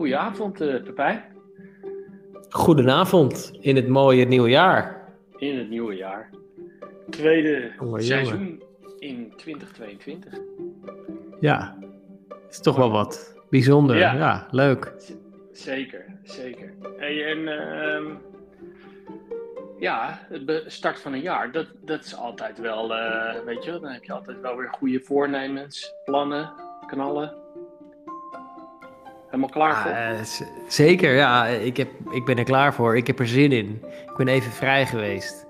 [0.00, 1.24] Goedenavond, uh, Pepijn.
[2.48, 5.04] Goedenavond in het mooie nieuwe jaar.
[5.36, 6.30] In het nieuwe jaar.
[7.10, 8.62] Tweede seizoen
[8.98, 10.32] in 2022.
[11.40, 11.78] Ja,
[12.50, 13.96] is toch wel wat bijzonder.
[13.96, 14.92] Ja, leuk.
[15.52, 16.74] zeker, zeker.
[16.96, 18.14] Hey, en uh,
[19.78, 23.84] ja, het start van een jaar, dat, dat is altijd wel, uh, weet je, dan
[23.90, 26.52] heb je altijd wel weer goede voornemens, plannen,
[26.86, 27.34] knallen.
[29.30, 29.90] Helemaal klaar voor?
[29.90, 31.46] Uh, zeker, ja.
[31.46, 32.96] Ik, heb, ik ben er klaar voor.
[32.96, 33.82] Ik heb er zin in.
[34.10, 35.46] Ik ben even vrij geweest.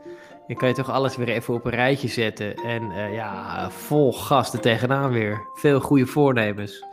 [0.46, 2.54] Dan kan je toch alles weer even op een rijtje zetten.
[2.54, 5.42] En uh, ja, vol gas er tegenaan weer.
[5.54, 6.84] Veel goede voornemens.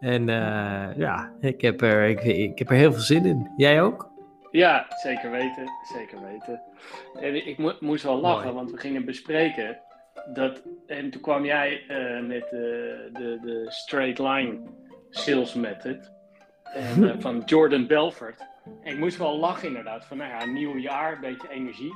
[0.00, 3.50] En uh, ja, ik heb, er, ik, ik heb er heel veel zin in.
[3.56, 4.10] Jij ook?
[4.50, 5.70] Ja, zeker weten.
[5.96, 6.62] Zeker weten.
[7.20, 8.54] En ik mo moest wel lachen, Mooi.
[8.54, 9.80] want we gingen bespreken
[10.32, 10.62] dat.
[10.86, 14.58] En toen kwam jij uh, met de, de, de straight line
[15.10, 16.16] sales method.
[16.74, 18.46] En, uh, van Jordan Belfort.
[18.82, 20.04] En ik moest wel lachen inderdaad.
[20.04, 21.92] Van nou ja, nieuw jaar, een beetje energie.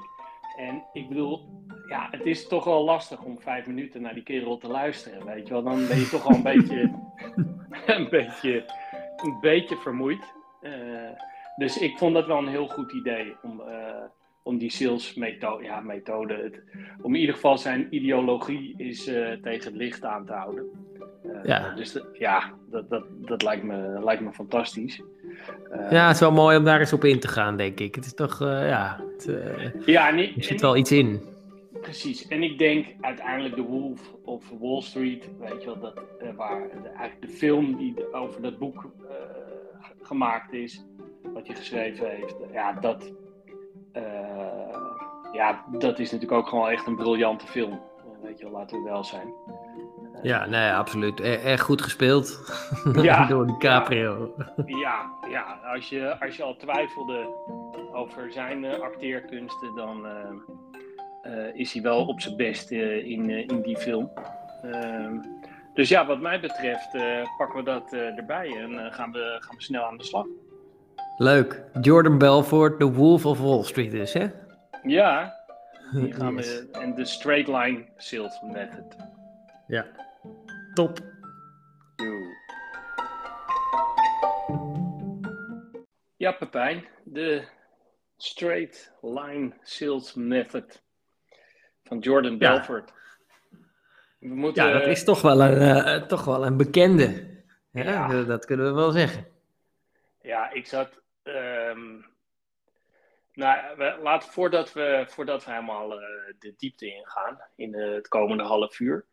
[0.57, 1.49] En ik bedoel,
[1.89, 5.47] ja, het is toch wel lastig om vijf minuten naar die kerel te luisteren, weet
[5.47, 5.63] je wel.
[5.63, 6.81] Dan ben je toch al een beetje,
[7.97, 8.65] een beetje,
[9.17, 10.33] een beetje vermoeid.
[10.63, 10.73] Uh,
[11.57, 14.05] dus ik vond dat wel een heel goed idee om, uh,
[14.43, 16.63] om die sales methode, ja, methode het,
[17.03, 19.05] om in ieder geval zijn ideologie is
[19.43, 20.71] tegen het licht aan te houden.
[21.43, 21.75] Uh, ja.
[21.75, 25.03] Dus de, ja, dat, dat, dat lijkt, me, lijkt me fantastisch.
[25.91, 27.95] ja, het is wel mooi om daar eens op in te gaan, denk ik.
[27.95, 29.31] Het is toch, ja, het,
[29.87, 31.23] ja en ik, er zit wel iets in.
[31.81, 36.01] Precies, en ik denk uiteindelijk The Wolf of Wall Street, weet je wel, dat,
[36.37, 38.91] waar de, eigenlijk de film die over dat boek
[40.03, 40.85] gemaakt is,
[41.23, 43.13] wat hij geschreven heeft, ja, dat,
[45.33, 47.81] ja, dat is natuurlijk ook gewoon echt een briljante film.
[48.23, 49.35] Weet je wel, laten we wel zijn.
[50.23, 51.21] Ja, nee, absoluut.
[51.21, 52.41] E echt goed gespeeld
[53.03, 54.35] ja, door DiCaprio.
[54.67, 57.27] Ja, ja, ja, Als, je, als je al twijfelde
[57.93, 60.07] over zijn acteerkunsten, dan
[61.55, 64.11] is hij wel op zijn best in, in die film.
[64.63, 65.17] Ehm,
[65.75, 66.91] dus ja, wat mij betreft
[67.37, 70.27] pakken we dat erbij en gaan, we, gaan we snel aan de slag.
[71.17, 71.63] Leuk.
[71.81, 74.27] Jordan Belfort, The Wolf of Wall Street dus, hè?
[74.83, 75.35] Ja.
[75.93, 76.69] Die gaan we...
[76.73, 78.97] En de straight line sales method.
[79.67, 79.87] Ja.
[80.75, 80.99] Top.
[81.97, 82.21] Yo.
[86.17, 86.89] Ja, Pepijn.
[87.05, 87.49] De
[88.17, 90.83] straight line sales method
[91.83, 92.93] van Jordan Belfort.
[94.19, 97.31] We moeten, ja, dat is toch wel een, uh, toch wel een bekende.
[97.73, 99.27] Ja, ja, Dat kunnen we wel zeggen.
[100.21, 102.07] Ja, ik zat Um,
[103.33, 106.07] nou, we, laat, voordat, we, voordat we helemaal uh,
[106.39, 109.07] de diepte ingaan in uh, het komende half uur.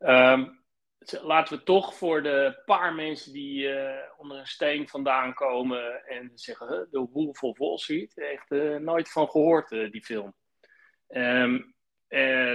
[0.00, 0.64] Um,
[1.12, 6.30] laten we toch voor de paar mensen die uh, onder een steen vandaan komen en
[6.34, 8.50] zeggen: de Wolf of Wall Street, echt
[8.80, 10.34] nooit van gehoord, die film.
[11.08, 11.74] Um,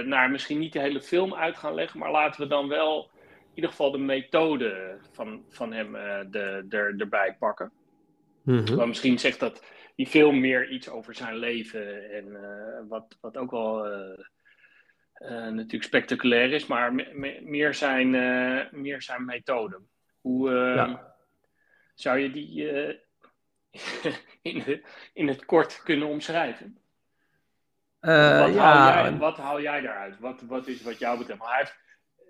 [0.04, 3.50] nou, misschien niet de hele film uit gaan leggen, maar laten we dan wel in
[3.54, 5.92] ieder geval de methode van, van hem
[6.30, 7.72] de, de, erbij pakken.
[8.42, 9.64] Mm misschien zegt dat
[9.96, 12.10] die film meer iets over zijn leven.
[12.10, 12.38] En
[12.88, 13.86] wat, wat ook wel
[15.30, 18.10] natuurlijk spectaculair is, maar me meer, zijn,
[18.82, 19.80] meer zijn methode.
[20.20, 21.14] Hoe ja.
[21.94, 22.66] zou je die
[24.52, 26.78] in, de, in het kort kunnen omschrijven?
[28.00, 28.54] wat, ja.
[28.54, 30.18] haal jij, wat haal jij daaruit?
[30.18, 31.38] Wat, wat is wat jou betreft?
[31.38, 31.78] Maar hij heeft,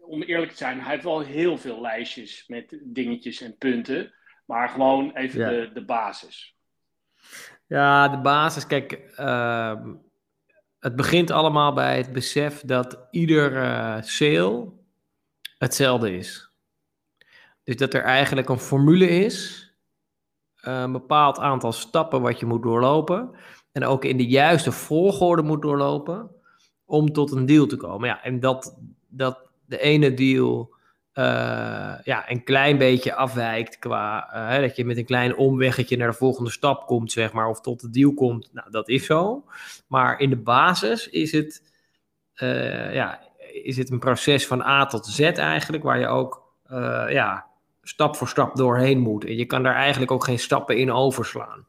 [0.01, 4.15] om eerlijk te zijn, hij heeft wel heel veel lijstjes met dingetjes en punten.
[4.47, 5.49] Maar gewoon even ja.
[5.49, 6.57] de, de basis.
[7.67, 8.67] Ja, de basis.
[8.67, 9.85] Kijk, uh,
[10.83, 14.69] het begint allemaal bij het besef dat ieder uh, sale
[15.59, 16.51] hetzelfde is.
[17.65, 19.67] Dus dat er eigenlijk een formule is,
[20.61, 23.31] een bepaald aantal stappen wat je moet doorlopen.
[23.73, 26.31] En ook in de juiste volgorde moet doorlopen
[26.85, 28.09] om tot een deal te komen.
[28.09, 28.79] Ja, en dat,
[29.09, 30.75] dat de ene deal
[31.15, 36.11] uh, ja, een klein beetje afwijkt qua uh, dat je met een klein omweggetje naar
[36.11, 38.49] de volgende stap komt, zeg maar, of tot de deal komt.
[38.53, 39.45] Nou, dat is zo.
[39.87, 41.63] Maar in de basis is het,
[42.37, 43.21] uh, ja,
[43.53, 46.41] is het een proces van A tot Z eigenlijk, waar je ook
[47.09, 47.47] ja,
[47.83, 49.25] stap voor stap doorheen moet.
[49.25, 51.67] En je kan daar eigenlijk ook geen stappen in overslaan.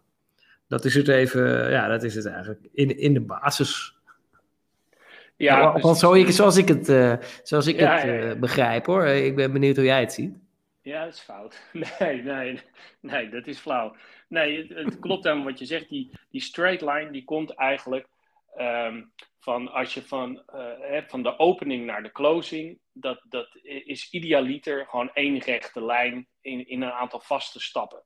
[0.68, 3.93] Dat is het even, ja, dat is het eigenlijk in, in de basis.
[5.36, 7.14] Ja, zo ik, zoals ik het, uh,
[7.44, 9.06] zoals ik ja, het uh, ja, begrijp hoor.
[9.06, 10.38] Ik ben benieuwd hoe jij het ziet.
[10.82, 11.62] Ja, dat is fout.
[12.00, 12.60] Nee, nee,
[13.00, 13.96] nee, dat is flauw.
[14.28, 15.90] Nee, het, het klopt helemaal wat je zegt.
[15.90, 18.08] Die, die straight line die komt eigenlijk
[18.58, 24.10] um, van als je van, uh, van de opening naar de closing, dat, dat is
[24.12, 28.04] idealiter gewoon één rechte lijn in, in een aantal vaste stappen.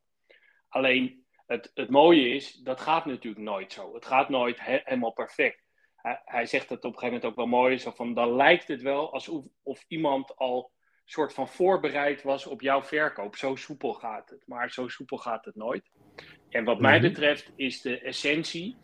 [0.68, 3.94] Alleen het, het mooie is, dat gaat natuurlijk nooit zo.
[3.94, 5.67] Het gaat nooit helemaal perfect.
[6.08, 8.68] Hij, hij, zegt het op een gegeven moment ook wel mooi, zo van, dan lijkt
[8.68, 10.72] het wel alsof of iemand al
[11.06, 13.36] soort van voorbereid was op jouw verkoop.
[13.36, 15.90] Zo soepel gaat het, maar zo soepel gaat het nooit.
[16.50, 17.08] En wat mij mhm.
[17.08, 18.76] betreft is de essentie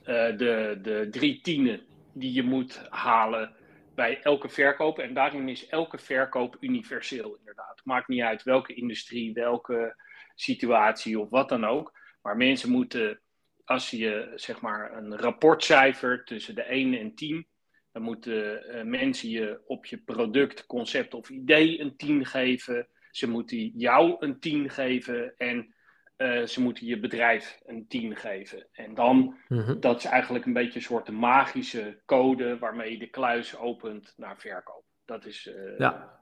[0.00, 3.54] uh, de, de drie tienen die je moet halen
[3.94, 4.98] bij elke verkoop.
[4.98, 7.80] En daarin is elke verkoop universeel inderdaad.
[7.84, 9.96] Maakt niet uit welke industrie, welke
[10.34, 11.98] situatie of wat dan ook.
[12.22, 13.20] Maar mensen moeten,
[13.66, 17.46] als je zeg maar een rapportcijfer tussen de 1 en 10,
[17.92, 22.88] dan moeten uh, mensen je op je product, concept of idee een 10 geven.
[23.10, 25.74] Ze moeten jou een 10 geven en
[26.16, 28.66] uh, ze moeten je bedrijf een 10 geven.
[28.72, 33.10] En dan, mm dat is eigenlijk een beetje een soort magische code waarmee je de
[33.10, 34.84] kluis opent naar verkoop.
[35.04, 36.20] Dat is uh, ja.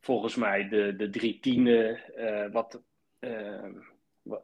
[0.00, 2.82] volgens mij de, de drie tienen uh, wat,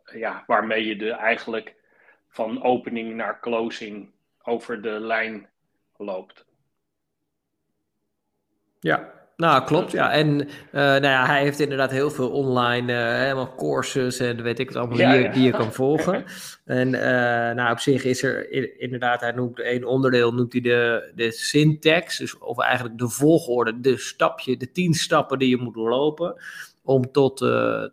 [0.05, 1.79] ja, waarmee je de eigenlijk
[2.31, 4.11] van opening naar closing
[4.43, 5.49] over de lijn
[5.97, 6.45] loopt.
[8.81, 9.93] Ja, nou, klopt.
[9.93, 10.13] Ja.
[10.13, 14.59] En uh, nou ja, hij heeft inderdaad heel veel online uh, helemaal courses en weet
[14.59, 16.25] ik het allemaal die, die, je kan volgen.
[16.65, 17.01] en uh,
[17.55, 18.51] nou, op zich is er
[18.81, 23.81] inderdaad, hij noemt één onderdeel, noemt hij de, de syntax, dus of eigenlijk de volgorde,
[23.81, 26.35] de stapje, de tien stappen die je moet doorlopen
[26.83, 27.37] om tot,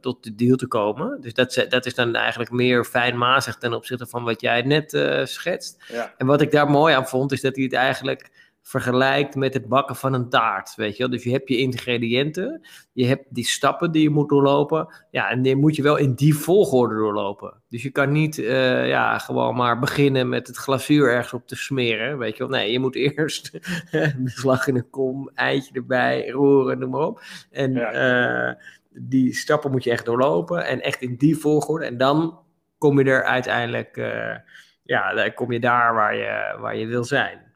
[0.02, 1.22] tot de deal te komen.
[1.22, 4.92] Dus dat, dat is dan eigenlijk meer fijnmazig ten opzichte van wat jij net
[5.24, 5.84] schetst.
[5.88, 6.14] Ja.
[6.18, 9.68] En wat ik daar mooi aan vond, is dat hij het eigenlijk vergelijkt met het
[9.68, 10.76] bakken van een taart.
[10.76, 11.12] Weet je wel?
[11.12, 12.62] Dus je hebt je ingrediënten,
[12.94, 14.88] je hebt die stappen die je moet doorlopen.
[15.12, 17.62] Ja, en die moet je wel in die volgorde doorlopen.
[17.70, 21.56] Dus je kan niet uh, ja, gewoon maar beginnen met het glazuur ergens op te
[21.56, 22.18] smeren.
[22.18, 22.58] Weet je wel?
[22.58, 23.52] Nee, je moet eerst
[24.18, 27.22] beslag in een kom, eitje erbij, roeren, noem maar op.
[27.52, 28.52] En uh,
[28.90, 31.86] die stappen moet je echt doorlopen en echt in die volgorde.
[31.86, 32.40] En dan
[32.78, 34.36] kom je er uiteindelijk, uh,
[34.84, 37.47] ja, dan kom je daar waar je, waar je wil zijn.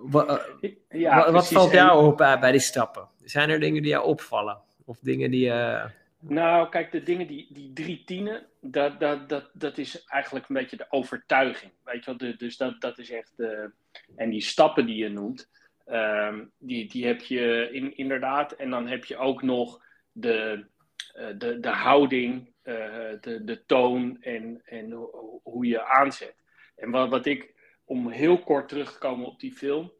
[0.00, 3.08] Wat, eh, ja, wat valt jou op uh, bij die stappen?
[3.24, 4.60] Zijn er dingen die jou opvallen?
[4.84, 5.48] Of dingen die.
[5.48, 5.84] Uh...
[6.20, 10.54] Nou, kijk, de dingen die, die drie tienen, dat, dat, dat, dat is eigenlijk een
[10.54, 11.72] beetje de overtuiging.
[11.84, 12.36] Weet je wel?
[12.36, 13.32] dus dat, dat is echt.
[13.36, 13.70] De,
[14.16, 15.50] en die stappen die je noemt,
[15.86, 18.52] um, die, die heb je in, inderdaad.
[18.52, 20.64] En dan heb je ook nog de,
[21.36, 24.92] de, de houding, de, de toon en, en
[25.42, 26.34] hoe je aanzet.
[26.76, 27.54] En wat, wat ik
[27.88, 29.92] om heel kort terug te komen op die film.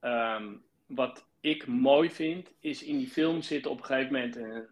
[0.00, 0.54] Ehm,
[0.86, 4.68] wat ik mooi vind, is in die film zit op een gegeven moment een,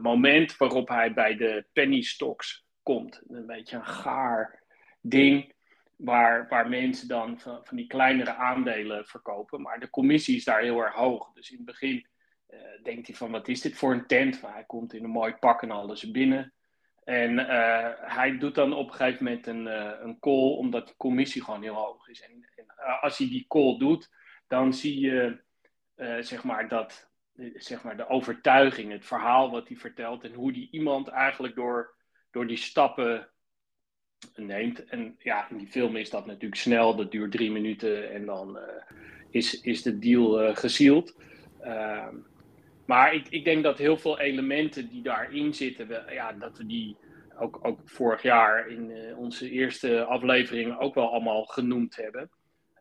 [0.00, 3.22] moment waarop hij bij de penny stocks komt.
[3.28, 4.62] Een beetje een gaar
[5.00, 5.54] ding.
[5.96, 9.62] Waar, waar mensen dan van, van die kleinere aandelen verkopen.
[9.62, 11.32] Maar de commissie is daar heel erg hoog.
[11.32, 12.06] Dus in het begin
[12.50, 14.40] uh, denkt hij van wat is dit voor een tent?
[14.40, 16.52] Hij komt in een mooi pak en alles binnen.
[17.06, 20.96] En uh, hij doet dan op een gegeven moment een, uh, een call, omdat de
[20.96, 22.20] commissie gewoon heel hoog is.
[22.20, 24.10] En, en uh, als hij die call doet,
[24.46, 25.44] dan zie je
[26.20, 27.10] zeg maar dat,
[27.54, 31.94] zeg maar de overtuiging, het verhaal wat hij vertelt en hoe die iemand eigenlijk door,
[32.30, 33.28] door die stappen
[34.34, 34.84] neemt.
[34.84, 38.58] En ja, in die film is dat natuurlijk snel, dat duurt drie minuten en dan
[39.30, 41.16] is, is de deal gezield.
[42.86, 46.58] Ehm, maar ik, ik denk dat heel veel elementen die daarin zitten, we, ja, dat
[46.58, 46.96] we die
[47.38, 52.30] ook, ook vorig jaar in uh, onze eerste aflevering ook wel allemaal genoemd hebben.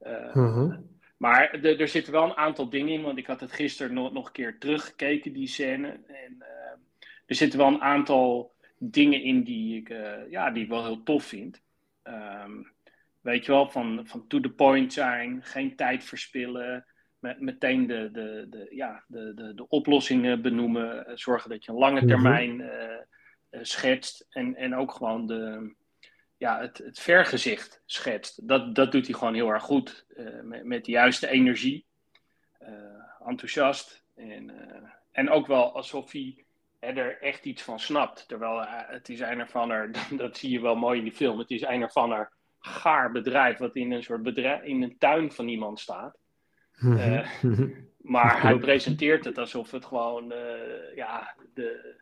[0.04, 0.78] Uh, uh-huh.
[1.18, 4.26] Maar er zitten wel een aantal dingen in, want ik had het gisteren nog, nog
[4.26, 5.88] een keer teruggekeken, die scène.
[6.08, 6.46] En uh,
[7.26, 9.96] er zitten wel een aantal dingen in die ik,
[10.30, 11.62] ja, die ik wel heel tof vind.
[12.04, 12.74] Um,
[13.22, 16.86] weet je wel, van, van to the point zijn, geen tijd verspillen
[17.40, 21.08] meteen de, de, de, ja, de, de, de oplossingen benoemen.
[21.08, 22.08] Eh, zorgen dat je een lange mhm.
[22.08, 24.26] termijn uh, schetst.
[24.30, 25.74] En, en ook gewoon de,
[26.38, 28.48] ja, het, het vergezicht schetst.
[28.48, 30.06] Dat, dat doet hij gewoon heel erg goed.
[30.42, 31.86] Met, met de juiste energie.
[33.26, 34.04] enthousiast.
[34.16, 34.52] En,
[35.12, 36.46] en ook wel alsof hij
[36.80, 38.28] er echt iets van snapt.
[38.28, 41.40] Terwijl het is een ervan er, dat zie je wel mooi in die film.
[41.40, 42.34] Het is een ervan er
[42.66, 46.18] gaar bedrijf wat in een soort bedrijf, in een tuin van iemand staat.
[46.84, 47.26] Uh,
[48.14, 51.96] maar hij presenteert het alsof het gewoon uh, ja, de,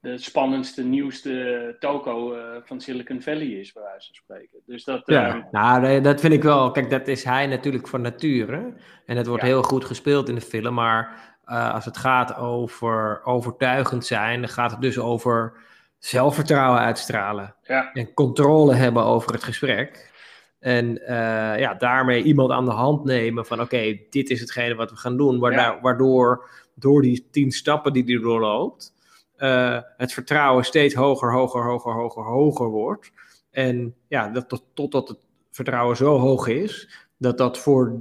[0.00, 4.58] de spannendste, nieuwste toko uh, van Silicon Valley is, bij wijze van spreken.
[4.66, 6.70] Dus dat, ja, nou, dat vind ik wel.
[6.70, 8.74] Kijk, dat is hij natuurlijk van nature.
[9.06, 10.74] En het wordt heel goed gespeeld in de film.
[10.74, 15.56] Maar als het gaat over overtuigend zijn, dan gaat het dus over
[15.98, 17.54] zelfvertrouwen uitstralen.
[17.62, 17.92] Ja.
[17.92, 20.12] En controle hebben over het gesprek.
[20.64, 24.90] En uh, ja, daarmee iemand aan de hand nemen van oké, dit is hetgene wat
[24.90, 25.38] we gaan doen.
[25.38, 28.94] Waardoor, waardoor door die tien stappen die hij doorloopt,
[29.96, 33.12] het vertrouwen steeds hoger, hoger, hoger, hoger, hoger wordt.
[33.50, 35.18] En ja, dat tot, totdat het
[35.50, 38.00] vertrouwen zo hoog is, dat dat voor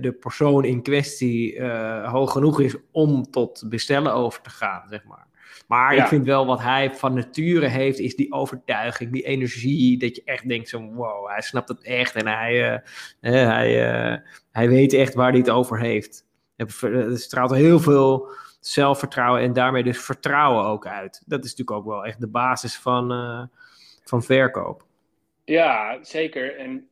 [0.00, 1.62] de persoon in kwestie
[2.02, 5.23] hoog genoeg is om tot bestellen over te gaan, zeg maar.
[5.66, 10.16] Maar ik vind wel wat hij van nature heeft, is die overtuiging, die energie, dat
[10.16, 12.78] je echt denkt zo, wow, hij snapt het echt en hij, uh,
[13.20, 14.18] hij, uh,
[14.50, 16.26] hij weet echt waar hij het over heeft.
[16.56, 18.28] Het straalt heel veel
[18.60, 21.22] zelfvertrouwen en daarmee dus vertrouwen ook uit.
[21.26, 23.42] Dat is natuurlijk ook wel echt de basis van, uh,
[24.04, 24.84] van verkoop.
[25.44, 26.56] Ja, zeker.
[26.56, 26.88] En,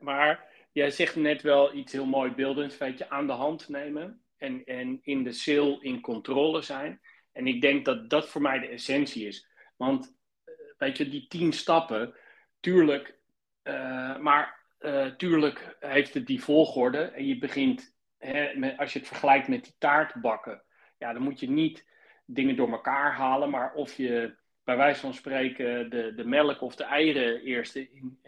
[0.00, 4.20] maar jij zegt net wel iets heel mooi beeldends, weet je, aan de hand nemen
[4.36, 7.00] en, en in de sale in controle zijn.
[7.38, 9.48] En ik denk dat dat voor mij de essentie is.
[9.76, 12.14] Want, eh, weet je, die tien stappen,
[12.60, 13.18] tuurlijk,
[13.64, 16.98] uh, maar uh, tuurlijk heeft het die volgorde.
[16.98, 20.62] En je begint, hè, met, als je het vergelijkt met die taartbakken,
[20.98, 21.86] ja, dan moet je niet
[22.24, 26.76] dingen door elkaar halen, maar of je bij wijze van spreken de, de melk of
[26.76, 28.20] de eieren eerst in,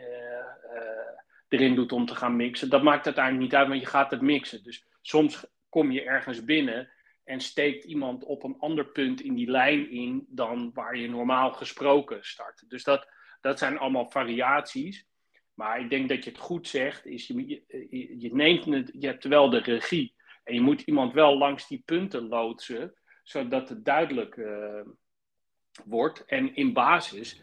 [1.49, 4.21] erin doet om te gaan mixen, dat maakt uiteindelijk niet uit, want je gaat het
[4.21, 4.62] mixen.
[4.62, 6.88] Dus soms kom je ergens binnen
[7.31, 11.53] en steekt iemand op een ander punt in die lijn in dan waar je normaal
[11.53, 12.65] gesproken start.
[12.69, 13.09] Dus dat,
[13.41, 15.07] dat zijn allemaal variaties.
[15.55, 17.63] Maar ik denk dat je het goed zegt, is je,
[18.19, 18.65] je, neemt
[18.99, 20.15] je hebt wel de regie.
[20.45, 24.81] En je moet iemand wel langs die punten loodsen, zodat het duidelijk uh,
[25.85, 26.25] wordt.
[26.25, 27.43] En in basis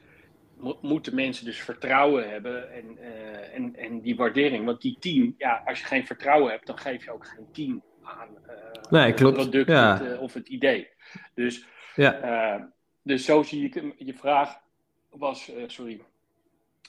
[0.82, 4.66] moeten mensen dus vertrouwen hebben en, uh, en, en die waardering.
[4.66, 7.84] Want die team, ja, als je geen vertrouwen hebt, dan geef je ook geen team
[8.08, 9.98] aan uh, nee, het product ja.
[9.98, 10.88] het, uh, of het idee.
[11.34, 12.56] Dus, ja.
[12.56, 12.64] Uh,
[13.02, 14.60] dus zo zie ik je vraag
[15.10, 16.02] was, sorry,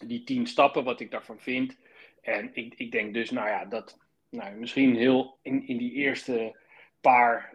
[0.06, 1.76] die tien stappen, wat ik daarvan vind.
[2.20, 3.98] En ik, ik denk dus, nou ja, dat
[4.30, 6.56] nou, misschien heel in, in die eerste
[7.00, 7.54] paar,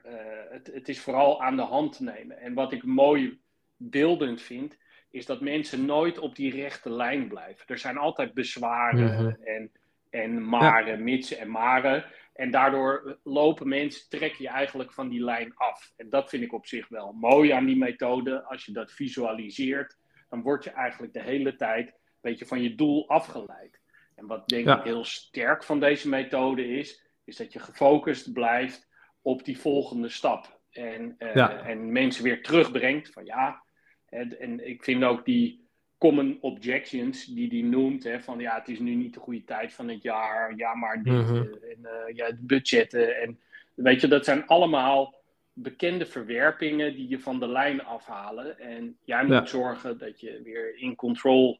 [0.50, 2.40] het, het is vooral aan de hand te nemen.
[2.40, 3.40] En wat ik mooi
[3.78, 4.78] beeldend vind,
[5.14, 7.68] is dat mensen nooit op die rechte lijn blijven.
[7.68, 9.38] Er zijn altijd bezwaren mm -hmm.
[9.44, 9.72] en,
[10.10, 11.04] en maren, ja.
[11.04, 12.06] mitsen en maren.
[12.34, 15.94] En daardoor lopen mensen, trek je eigenlijk van die lijn af.
[15.96, 18.44] En dat vind ik op zich wel mooi aan die methode.
[18.44, 19.98] Als je dat visualiseert,
[20.30, 23.80] dan word je eigenlijk de hele tijd een beetje van je doel afgeleid.
[24.16, 24.78] En wat denk ja.
[24.78, 28.88] ik heel sterk van deze methode is, is dat je gefocust blijft
[29.22, 30.60] op die volgende stap.
[30.72, 31.64] En, uh, ja.
[31.64, 33.64] en mensen weer terugbrengt van ja.
[34.06, 35.63] En, en ik vind ook die,
[36.04, 38.04] common objections die hij noemt.
[38.04, 40.54] Hè, van ja, het is nu niet de goede tijd van het jaar.
[40.56, 41.14] Ja, maar dit.
[41.14, 41.38] Mm-hmm.
[41.38, 43.22] en uh, ja, het budgetten.
[43.22, 43.40] En
[43.74, 45.16] weet je, dat zijn allemaal
[45.54, 48.60] bekende verwerpingen die je van de lijn afhalen.
[48.60, 49.46] En jij moet ja.
[49.46, 51.60] zorgen dat je weer in control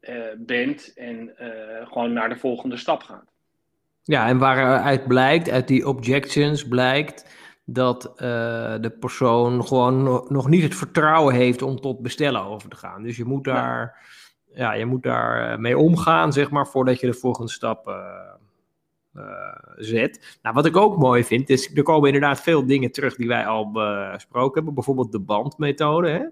[0.00, 3.30] uh, bent en uh, gewoon naar de volgende stap gaat.
[4.02, 7.26] Ja, en waaruit blijkt, uit die objections blijkt
[7.72, 8.18] dat uh,
[8.80, 13.02] de persoon gewoon nog niet het vertrouwen heeft om tot bestellen over te gaan.
[13.02, 13.96] Dus je moet daar,
[14.54, 14.62] ja.
[14.62, 17.88] ja je moet daar eh, mee omgaan, zeg maar, voordat je de volgende stap
[19.16, 19.22] uh,
[19.76, 20.38] zet.
[20.42, 23.46] Nou, wat ik ook mooi vind, is er komen inderdaad veel dingen terug die wij
[23.46, 24.74] al besproken hebben.
[24.74, 26.08] Bijvoorbeeld de bandmethode.
[26.08, 26.24] Hè?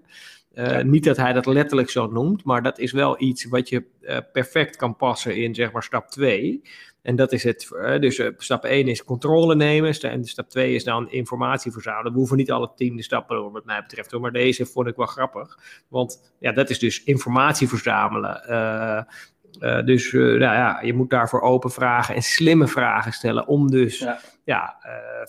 [0.53, 0.83] Uh, ja.
[0.83, 4.17] Niet dat hij dat letterlijk zo noemt, maar dat is wel iets wat je uh,
[4.31, 6.61] perfect kan passen in zeg maar stap 2.
[7.01, 7.69] En dat is het.
[7.73, 9.99] Uh, dus stap 1 is controle nemen.
[9.99, 12.11] En stap 2 is dan informatie verzamelen.
[12.11, 14.11] We hoeven niet alle tien de stappen door, wat mij betreft.
[14.11, 15.57] Hoor, maar deze vond ik wel grappig.
[15.87, 18.43] Want ja, dat is dus informatie verzamelen.
[18.49, 23.71] Uh, dus uh, nou ja, je moet daarvoor open vragen en slimme vragen stellen om
[23.71, 24.19] dus ja.
[24.43, 24.75] ja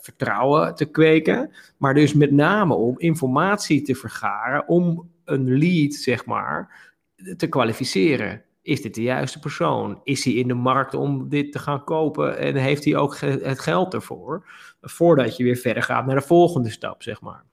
[0.00, 1.50] vertrouwen te kweken.
[1.76, 6.91] Maar dus met name om informatie te vergaren om een lead, zeg maar,
[7.37, 8.43] te kwalificeren.
[8.62, 10.00] Is dit de juiste persoon?
[10.04, 13.61] Is hij in de markt om dit te gaan kopen en heeft hij ook het
[13.61, 14.47] geld ervoor?
[14.81, 17.45] Voordat je weer verder gaat naar de volgende stap, zeg maar.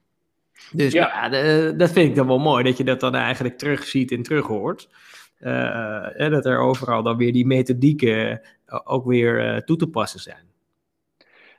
[0.72, 4.12] Dus ja, de, dat vind ik dan wel mooi, dat je dat dan eigenlijk terugziet
[4.12, 4.90] en terughoort.
[5.40, 8.42] Uh, en dat er overal dan weer die methodieken
[8.84, 10.48] ook weer uh, toe te passen zijn.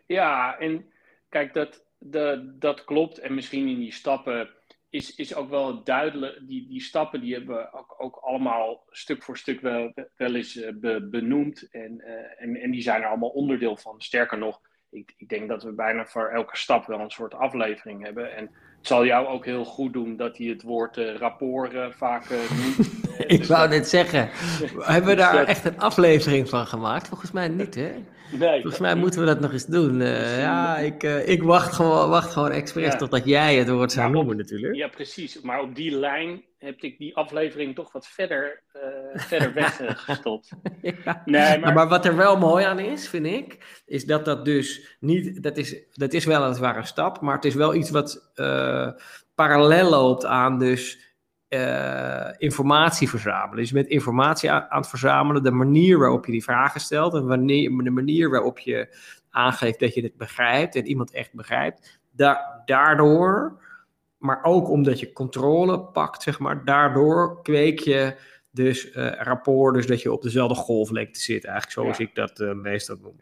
[0.07, 0.85] Ja, en
[1.29, 3.19] kijk, dat, de, dat klopt.
[3.19, 4.49] En misschien in die stappen
[4.91, 6.39] is, is ook wel duidelijk.
[6.47, 10.61] Die, die stappen die hebben we ook, ook allemaal stuk voor stuk wel, wel eens
[10.75, 11.69] be, benoemd.
[11.71, 14.01] En, uh, en, en die zijn er allemaal onderdeel van.
[14.01, 18.05] Sterker nog, ik, ik denk dat we bijna voor elke stap wel een soort aflevering
[18.05, 18.37] hebben.
[18.37, 18.45] En
[18.79, 22.31] het zal jou ook heel goed doen dat hij het woord uh, rapport uh, vaak
[22.31, 22.91] noemt.
[23.27, 24.29] ik wou net zeggen,
[24.95, 27.09] hebben we daar echt een aflevering van gemaakt?
[27.09, 27.93] Volgens mij niet, hè?
[28.31, 30.01] Nee, Volgens mij moeten we dat nog eens doen.
[30.01, 32.97] Uh, ja, ik, uh, ik wacht gewoon, wacht gewoon expres ja.
[32.97, 34.75] totdat jij het woord zou noemen natuurlijk.
[34.75, 35.41] Ja, precies.
[35.41, 38.83] Maar op die lijn heb ik die aflevering toch wat verder, uh,
[39.15, 40.49] verder weggestopt.
[41.05, 41.23] ja.
[41.25, 41.73] nee, maar...
[41.73, 41.89] maar...
[41.89, 45.43] wat er wel mooi aan is, vind ik, is dat dat dus niet...
[45.43, 48.33] Dat is, dat is wel een zware stap, maar het is wel iets wat
[49.35, 51.10] parallel loopt aan dus
[51.51, 53.57] uh, informatie verzamelen.
[53.57, 57.71] Dus met informatie aan, het verzamelen, de manier waarop je die vragen stelt en wanneer,
[57.71, 58.97] de manier waarop je
[59.31, 63.63] aangeeft dat je het begrijpt en iemand echt begrijpt, da daardoor,
[64.19, 68.17] maar ook omdat je controle pakt, zeg maar, daardoor kweek je
[68.51, 72.53] dus uh, rapport, dus dat je op dezelfde golflengte zit, eigenlijk zoals ik dat uh,
[72.53, 73.21] meestal noem.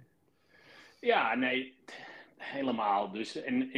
[1.01, 1.75] Ja, nee,
[2.37, 3.11] helemaal.
[3.11, 3.71] Dus en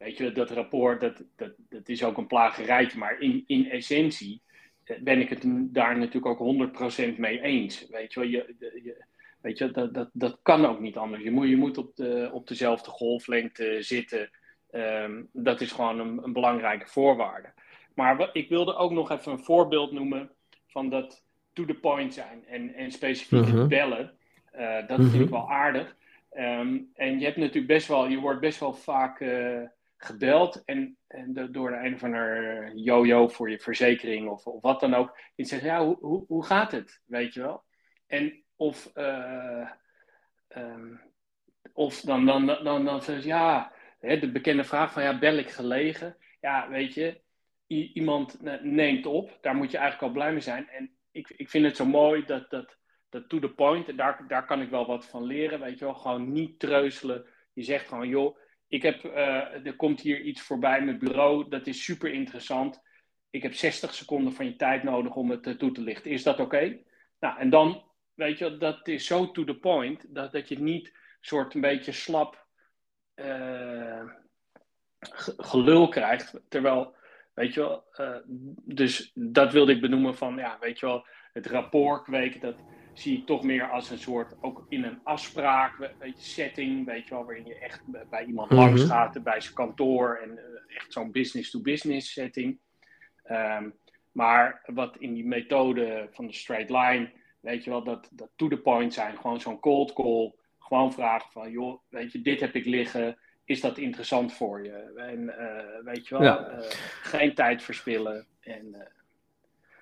[0.00, 4.42] Weet je, dat rapport, dat, dat, dat is ook een plagerijtje, maar in, in essentie
[4.84, 6.70] eh, ben ik het daar natuurlijk ook
[7.14, 7.86] 100% mee eens.
[7.90, 9.04] Weet je, je, je,
[9.40, 11.22] weet je dat, dat, dat kan ook niet anders.
[11.22, 14.30] Je moet, je moet op, de, op dezelfde golflengte zitten.
[14.72, 17.52] Um, dat is gewoon een, een, belangrijke voorwaarde.
[17.94, 20.30] Maar wat, ik wilde ook nog even een voorbeeld noemen
[20.66, 23.68] van dat to the point zijn en, en specifiek mhm.
[23.68, 24.12] bellen.
[24.56, 25.30] Uh, dat vind ik mhm.
[25.30, 25.96] wel aardig.
[26.36, 29.62] Um, en je hebt natuurlijk best wel, je wordt best wel vaak uh,
[30.02, 34.94] gebeld en, en door een of ander yo-yo voor je verzekering of, of wat dan
[34.94, 35.18] ook.
[35.34, 37.02] Die zegt, ja, hoe, hoe, hoe gaat het?
[37.06, 37.64] Weet je wel?
[38.06, 39.70] En of, uh,
[40.56, 41.00] um,
[41.72, 45.36] of dan, dan, dan, dan, dan zegt ja, hè, de bekende vraag van, ja, bel
[45.36, 46.16] ik gelegen?
[46.40, 47.20] Ja, weet je,
[47.66, 50.68] iemand neemt op, daar moet je eigenlijk al blij mee zijn.
[50.68, 52.76] En ik, ik vind het zo mooi dat, dat,
[53.08, 55.94] dat to the point, daar, daar kan ik wel wat van leren, weet je wel,
[55.94, 57.26] gewoon niet treuzelen.
[57.52, 58.38] Je zegt gewoon, joh,
[58.70, 62.82] ik heb, uh, er komt hier iets voorbij met bureau, dat is super interessant.
[63.30, 66.10] Ik heb 60 seconden van je tijd nodig om het uh, toe te lichten.
[66.10, 66.78] Is dat oké?
[67.20, 67.84] Nou, en dan,
[68.14, 71.92] weet je, dat is zo to the point, dat, dat je niet soort een beetje
[71.92, 72.46] slap
[73.14, 74.10] uh,
[75.36, 76.40] gelul krijgt.
[76.48, 76.94] Terwijl,
[77.34, 77.84] weet je wel,
[78.64, 82.64] dus dat wilde ik benoemen van, ja, weet je wel, het rapport kweken, dat
[83.00, 87.04] zie ik toch meer als een soort, ook in een afspraak, weet je, setting, weet
[87.08, 90.76] je wel, waarin je echt bij iemand mm langs gaat, bij zijn kantoor en uh,
[90.76, 92.58] echt zo'n business-to-business setting.
[93.30, 93.78] Um,
[94.12, 97.10] maar wat in die methode van de straight line,
[97.40, 101.30] weet je wel, dat, dat to the point zijn, gewoon zo'n cold call, gewoon vragen
[101.30, 104.92] van, joh, weet je, dit heb ik liggen, is dat interessant voor je?
[104.96, 106.50] En uh, weet je wel, ja.
[106.50, 106.64] uh,
[107.02, 108.92] geen tijd verspillen en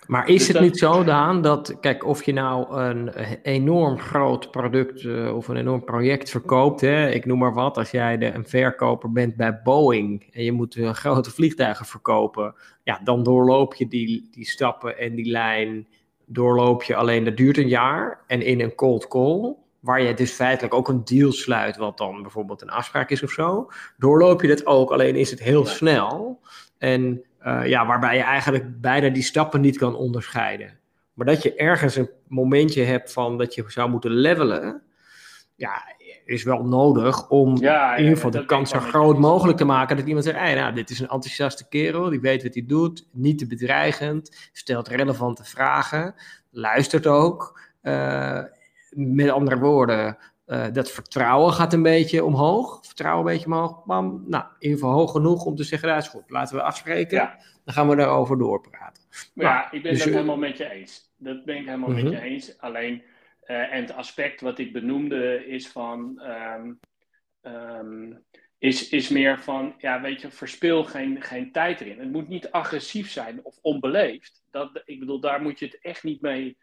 [0.08, 3.08] maar is dus het niet zo, Daan, dat, kijk, of je nou een
[3.42, 7.90] enorm groot product uh, of een enorm project verkoopt, hè, ik noem maar wat, als
[7.90, 13.00] jij de, een verkoper bent bij Boeing en je moet uh, grote vliegtuigen verkopen, ja,
[13.04, 15.86] dan doorloop je die, die stappen en die lijn,
[16.28, 18.24] doorloop je alleen, dat duurt een jaar.
[18.26, 22.22] En in een cold call, waar je dus feitelijk ook een deal sluit, wat dan
[22.22, 26.40] bijvoorbeeld een afspraak is of zo, doorloop je dat ook, alleen is het heel snel.
[26.78, 30.78] En uh, ja, waarbij je eigenlijk bijna die stappen niet kan onderscheiden.
[31.12, 34.82] Maar dat je ergens een momentje hebt van dat je zou moeten levelen,
[35.56, 35.82] ja,
[36.24, 39.96] is wel nodig om ja, in ieder geval de kans zo groot mogelijk te maken
[39.96, 43.06] dat iemand zegt, hey, nou, dit is een enthousiaste kerel, die weet wat hij doet,
[43.12, 46.14] niet te bedreigend, stelt relevante vragen,
[46.50, 47.60] luistert ook.
[47.82, 48.42] Uh,
[48.90, 52.86] met andere woorden, uh, dat vertrouwen gaat een beetje omhoog.
[52.86, 53.84] Vertrouwen een beetje omhoog.
[53.84, 54.24] Bam.
[54.26, 56.30] Nou, in ieder geval hoog genoeg om te zeggen, dat is goed.
[56.30, 57.18] Laten we afspreken.
[57.64, 59.02] Dan gaan we daarover doorpraten.
[59.34, 61.12] Ja, nou, ik ben dus, het helemaal met je eens.
[61.16, 62.12] Dat ben ik helemaal met mhm.
[62.12, 62.58] je eens.
[62.60, 63.02] Alleen,
[63.46, 66.22] uh, en het aspect wat ik benoemde is van...
[66.56, 66.78] Um,
[67.42, 68.24] um,
[68.58, 71.98] is, is meer van, ja, weet je, verspil geen, geen tijd erin.
[71.98, 74.42] Het moet niet agressief zijn of onbeleefd.
[74.50, 76.56] Dat, ik bedoel, daar moet je het echt niet mee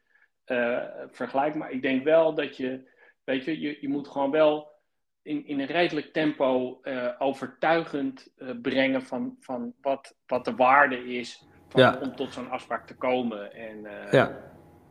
[0.45, 1.59] uh, vergelijken.
[1.59, 2.93] Maar ik denk wel dat je
[3.25, 4.73] Weet je, je, je moet gewoon wel
[5.21, 11.15] in, in een redelijk tempo uh, overtuigend uh, brengen van, van wat, wat de waarde
[11.17, 11.99] is van, ja.
[12.01, 13.53] om tot zo'n afspraak te komen.
[13.53, 14.37] En, uh, ja,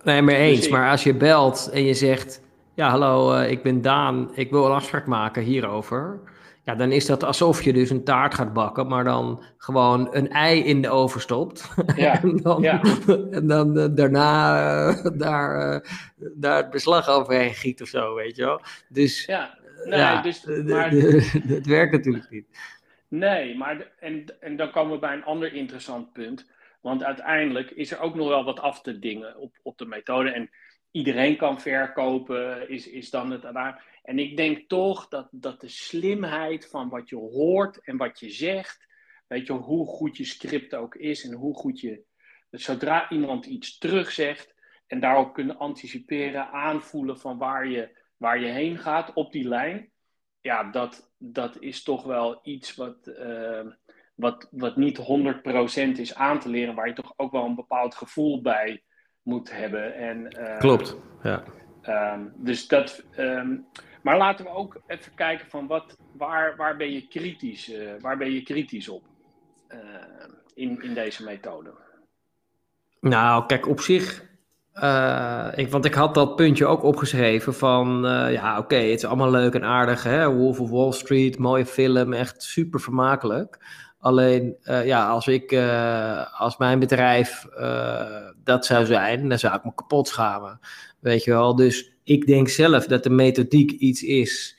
[0.03, 0.61] nee, maar eens.
[0.61, 2.43] Dus maar als je belt en je zegt:
[2.75, 6.21] Ja, hallo, ik ben Daan, ik wil een afspraak maken hierover.
[6.65, 10.29] Ja, dan is dat alsof je dus een taart gaat bakken, maar dan gewoon een
[10.29, 11.71] ei in de oven stopt.
[11.97, 12.23] Ja.
[12.23, 12.81] en dan, ja.
[13.31, 15.91] en dan uh, daarna uh, daar, uh,
[16.35, 18.61] daar het beslag overheen giet of zo, weet je wel.
[18.89, 20.91] Dus ja, nee, ja dus, maar...
[21.57, 22.47] het werkt natuurlijk niet.
[23.09, 26.47] Nee, maar en, en dan komen we bij een ander interessant punt.
[26.81, 30.31] Want uiteindelijk is er ook nog wel wat af te dingen op, op de methode.
[30.31, 30.51] En
[30.91, 33.83] iedereen kan verkopen, is, is dan het daar.
[34.05, 38.31] En ik denk toch dat, dat de slimheid van wat je hoort en wat je
[38.31, 38.87] zegt,
[39.27, 42.05] weet je, hoe goed je script ook is en hoe goed je,
[42.51, 44.55] zodra iemand iets terugzegt
[44.87, 49.93] en daarop kunnen anticiperen, aanvoelen van waar je, waar je heen gaat op die lijn,
[50.41, 53.67] ja, dat, dat is toch wel iets wat, uh,
[54.15, 57.95] wat, wat niet 100% is aan te leren, waar je toch ook wel een bepaald
[57.95, 58.83] gevoel bij
[59.23, 59.95] moet hebben.
[59.95, 61.45] En, uh, Klopt, ja.
[61.89, 63.67] Um, dus dat, um,
[64.05, 68.17] maar laten we ook even kijken van wat, waar, waar ben je kritisch, uh, waar
[68.17, 69.03] ben je kritisch op
[69.69, 69.79] uh,
[70.55, 71.71] in, in deze methode?
[73.01, 74.25] Nou, kijk, op zich
[74.75, 79.31] uh, ik, want ik had dat puntje ook opgeschreven van, ja oké, het is allemaal
[79.31, 80.33] leuk en aardig, hè?
[80.35, 83.59] Wolf of Wall Street, mooie film, echt super vermakelijk.
[83.99, 85.53] Alleen, ja, als ik,
[86.39, 87.47] als mijn bedrijf
[88.45, 90.61] dat zou zijn, dan zou ik me kapot schamen,
[91.01, 91.57] weet je wel.
[91.57, 94.57] Dus ik denk zelf dat de methodiek iets is,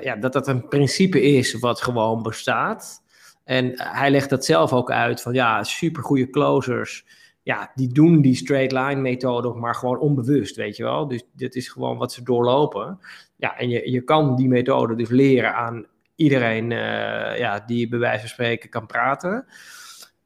[0.00, 3.04] ja, dat dat een principe is wat gewoon bestaat.
[3.44, 7.04] En hij legt dat zelf ook uit van, ja, super goede closers
[7.46, 11.08] ja, die doen die straight line methode, maar gewoon onbewust, weet je wel.
[11.08, 12.98] Dus dit is gewoon wat ze doorlopen.
[13.36, 17.98] Ja, en je, je kan die methode dus leren aan iedereen uh, ja, die bij
[17.98, 19.46] wijze van spreken kan praten.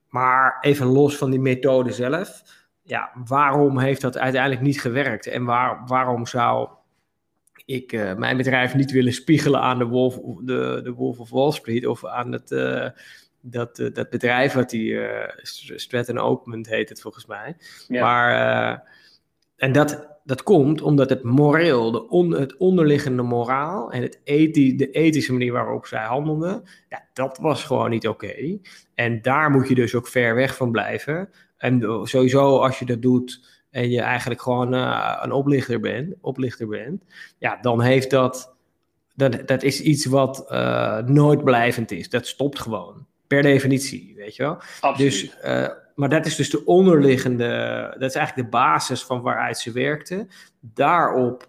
[0.08, 2.42] Maar even los van die methode zelf,
[2.90, 5.26] ja, waarom heeft dat uiteindelijk niet gewerkt?
[5.26, 6.68] En waar, waarom zou
[7.64, 11.52] ik uh, mijn bedrijf niet willen spiegelen aan de Wolf, de, de Wolf of Wall
[11.52, 12.88] Street of aan het, uh,
[13.40, 14.98] dat, uh, dat bedrijf wat die
[15.76, 17.56] Stratton Oakmont heet het volgens mij.
[17.88, 18.02] Ja.
[18.02, 18.82] Maar,
[19.56, 24.76] en dat, dat komt omdat het moreel, de on, het onderliggende moraal en het ethi,
[24.76, 28.24] de ethische manier waarop zij handelden, ja, dat was gewoon niet oké.
[28.24, 28.60] Okay.
[28.94, 31.30] En daar moet je dus ook ver weg van blijven.
[31.60, 37.02] En sowieso als je dat doet en je eigenlijk gewoon een oplichter bent, oplichter bent,
[37.38, 38.54] ja, dan heeft dat,
[39.14, 40.50] dat, dat is iets wat
[41.06, 42.08] nooit blijvend is.
[42.08, 44.58] Dat stopt gewoon per definitie, weet je wel.
[44.80, 44.96] Absoluut.
[45.10, 47.46] Dus, uh, maar dat is dus de onderliggende,
[47.98, 50.26] dat is eigenlijk de basis van waaruit ze werkte.
[50.60, 51.48] Daarop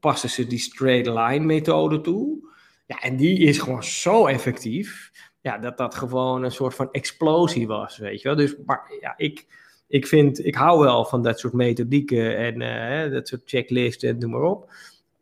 [0.00, 2.45] passen ze die straight line methode toe.
[2.86, 7.66] Ja, en die is gewoon zo effectief, ja, dat dat gewoon een soort van explosie
[7.66, 8.36] was, weet je wel.
[8.36, 9.46] Dus, maar ja, ik,
[9.88, 14.18] ik vind, ik hou wel van dat soort methodieken en uh, dat soort checklisten en
[14.18, 14.72] noem maar op.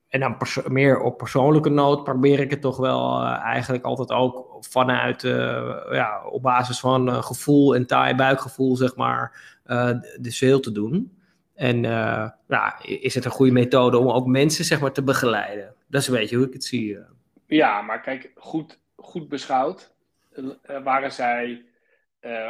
[0.09, 0.37] En dan
[0.69, 5.33] meer op persoonlijke noot probeer ik het toch wel uh, eigenlijk altijd ook vanuit, uh,
[5.91, 9.53] ja, op basis van gevoel en taai buikgevoel, zeg maar,
[10.21, 11.19] de sale te doen.
[11.55, 11.83] En
[12.49, 15.75] ja, is het een goede methode om ook mensen, zeg maar, te begeleiden?
[15.89, 16.99] Dat is een beetje hoe ik het zie.
[17.55, 19.95] Ja, maar kijk, goed, goed beschouwd
[20.83, 21.65] waren zij,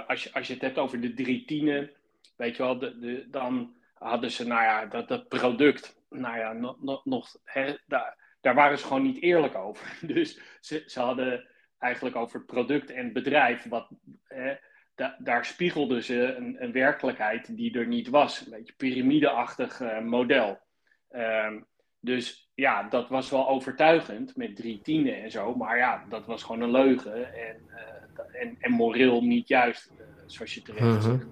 [0.06, 1.90] als, je, als je het hebt over de drie tienen,
[2.36, 7.04] weet je wel, de, dan hadden ze, nou ja, dat, dat product nou ja, nog,
[7.04, 7.36] nog,
[7.86, 9.98] daar, daar waren ze gewoon niet eerlijk over.
[10.14, 13.88] Dus ze, ze hadden eigenlijk over product en bedrijf, wat,
[15.18, 18.40] daar spiegelden ze een, een, werkelijkheid die er niet was.
[18.40, 20.60] Een beetje piramideachtig uh, model.
[21.10, 21.66] Um,
[22.04, 25.54] dus ja, dat was wel overtuigend met drie tienen en zo.
[25.54, 30.06] Maar ja, dat was gewoon een leugen en, uh, en, en moreel niet juist, uh,
[30.26, 31.00] zoals je terecht mhm.
[31.00, 31.26] zegt.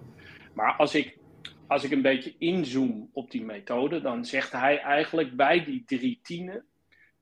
[0.55, 1.21] Maar als ik
[1.67, 6.21] als ik een beetje inzoom op die methode, dan zegt hij eigenlijk bij die drie
[6.23, 6.65] tienen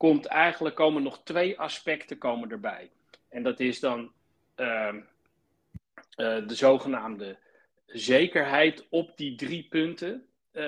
[0.00, 2.90] komt eigenlijk komen nog twee aspecten komen erbij.
[3.28, 4.12] En dat is dan
[4.56, 4.94] uh,
[6.16, 7.38] uh, de zogenaamde
[7.86, 10.26] zekerheid op die drie punten.
[10.52, 10.62] Uh,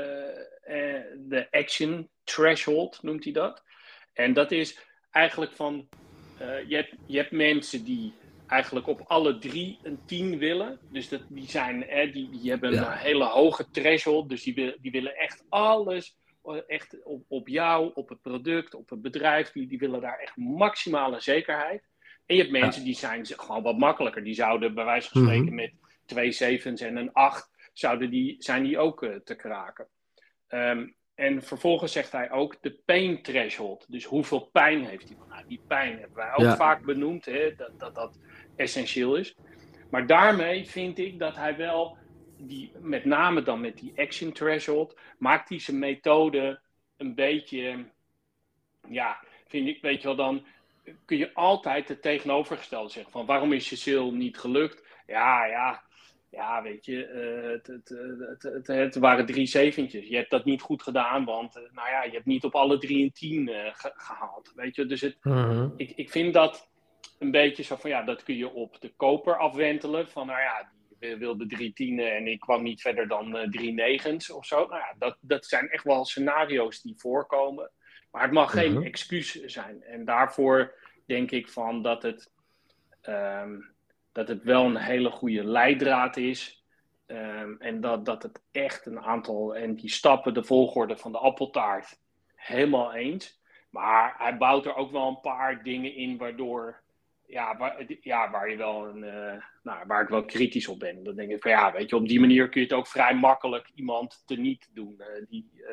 [1.16, 3.62] de action threshold noemt hij dat.
[4.12, 4.78] En dat is
[5.10, 5.88] eigenlijk van,
[6.66, 8.14] je, hebt, je hebt mensen die
[8.52, 10.78] eigenlijk op alle drie een 10 willen.
[10.90, 14.28] Dus dat, die, zijn, hè, die, die hebben een hele hoge threshold.
[14.28, 16.16] Dus die, die willen echt alles.
[16.44, 19.52] Eh, echt op, op jou, op het product, op het bedrijf.
[19.52, 21.82] Die, die willen daar echt maximale zekerheid.
[22.26, 24.24] En je hebt mensen die zijn gewoon wat makkelijker.
[24.24, 25.72] Die zouden bij wijze van spreken mm met
[26.06, 27.50] twee zevens en een acht...
[27.72, 29.88] Zouden die, zijn die ook uh, te kraken.
[30.48, 33.86] Um, en vervolgens zegt hij ook de pain threshold.
[33.88, 35.16] Dus hoeveel pijn heeft hij?
[35.28, 36.56] Nou, die pijn hebben wij ook ja.
[36.56, 38.18] vaak benoemd, hè, dat, dat dat
[38.56, 39.34] essentieel is.
[39.90, 41.96] Maar daarmee vind ik dat hij wel,
[42.38, 46.60] die, met name dan met die action threshold, maakt hij zijn methode
[46.96, 47.84] een beetje,
[48.88, 50.46] ja, vind ik, weet je wel, dan
[51.04, 53.12] kun je altijd het tegenovergestelde zeggen.
[53.12, 54.86] Van waarom is je sale niet gelukt?
[55.06, 55.82] Ja, ja,
[56.32, 57.88] ja, weet je, uh, het, het,
[58.42, 60.08] het, het, waren drie zeventjes.
[60.08, 62.78] Je hebt dat niet goed gedaan, want uh, nou ja, je hebt niet op alle
[62.78, 64.52] drie en tien ge gehaald.
[64.54, 65.70] Weet je, dus het, -huh.
[65.76, 66.70] ik, ik vind dat
[67.18, 70.08] een beetje zo van ja, dat kun je op de koper afwentelen.
[70.08, 74.30] Van nou ja, die wilde drie tienen en ik kwam niet verder dan drie negens
[74.30, 74.66] of zo.
[74.66, 77.70] Nou ja, dat, dat zijn echt wel scenario's die voorkomen.
[78.10, 79.82] Maar het mag geen excuus zijn.
[79.82, 80.74] En daarvoor
[81.06, 82.32] denk ik van dat het.
[83.08, 83.71] Um,
[84.12, 86.64] dat het wel een hele goede leidraad is.
[87.06, 91.18] Ehm, en dat, dat het echt een aantal, en die stappen, de volgorde van de
[91.18, 92.00] appeltaart,
[92.34, 93.40] helemaal eens.
[93.70, 96.82] Maar hij bouwt er ook wel een paar dingen in waardoor,
[97.26, 101.02] ja, waar, ja, waar je wel een, uh, nou, waar ik wel kritisch op ben.
[101.02, 103.14] Dan denk ik van ja, weet je, op die manier kun je het ook vrij
[103.14, 104.94] makkelijk iemand teniet doen.
[104.98, 105.70] Uh, die, uh,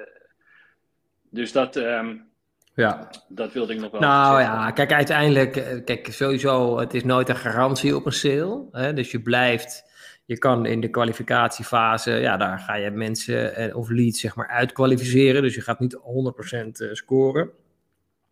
[1.29, 2.31] dus dat, um,
[2.73, 3.09] ja.
[3.27, 7.35] dat wilde ik nog wel Nou ja, kijk, uiteindelijk, kijk, sowieso, het is nooit een
[7.35, 8.65] garantie op een sale.
[8.71, 8.93] Hè?
[8.93, 9.87] Dus je blijft
[10.29, 15.41] je kan in de kwalificatiefase, ja, daar ga je mensen of leads zeg maar uitkwalificeren.
[15.41, 17.49] Dus je gaat niet 100% scoren.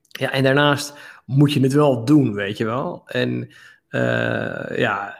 [0.07, 0.93] Ja, en daarnaast
[1.25, 3.03] moet je het wel doen, weet je wel.
[3.05, 3.49] En
[3.89, 5.17] uh, ja,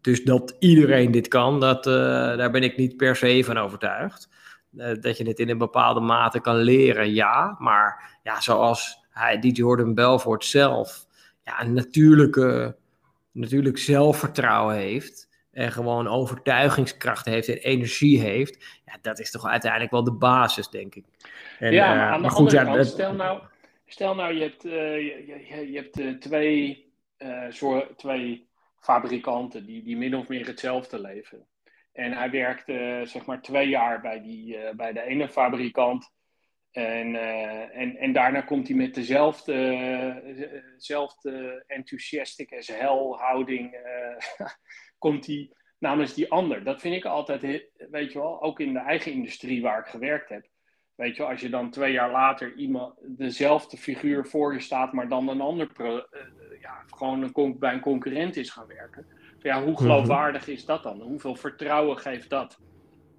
[0.00, 1.94] dus dat iedereen dit kan, dat, uh,
[2.36, 4.28] daar ben ik niet per se van overtuigd.
[4.76, 7.56] Uh, dat je het in een bepaalde mate kan leren, ja.
[7.58, 11.06] Maar ja, zoals hij, die Jordan Belfort zelf
[11.44, 12.76] ja, een natuurlijke,
[13.32, 19.90] natuurlijk zelfvertrouwen heeft en gewoon overtuigingskracht heeft en energie heeft, ja, dat is toch uiteindelijk
[19.90, 21.04] wel de basis, denk ik.
[21.58, 23.40] En, ja, maar aan de goed, andere ja, kant, stel nou,
[23.86, 26.92] stel nou je hebt, uh, je, je, je, hebt uh, twee,
[27.48, 28.46] soort, twee
[28.80, 31.46] fabrikanten die, die min of meer hetzelfde leveren.
[31.94, 32.64] En hij werkt
[33.10, 36.12] zeg maar twee jaar bij, die, bij de ene fabrikant.
[36.70, 37.14] En,
[37.72, 39.54] en, en daarna komt hij met dezelfde,
[40.76, 43.76] dezelfde enthusiastic as hell houding
[44.98, 46.64] komt hij namens die ander.
[46.64, 47.40] Dat vind ik altijd,
[47.90, 50.46] weet je wel, ook in de eigen industrie waar ik gewerkt heb.
[50.94, 55.08] Weet je, als je dan twee jaar later iemand, dezelfde figuur voor je staat, maar
[55.08, 55.70] dan een ander,
[56.60, 59.06] ja, gewoon een, bij een concurrent is gaan werken.
[59.44, 59.80] Ja, hoe mhm.
[59.80, 61.00] geloofwaardig is dat dan?
[61.00, 62.58] Hoeveel vertrouwen geeft dat?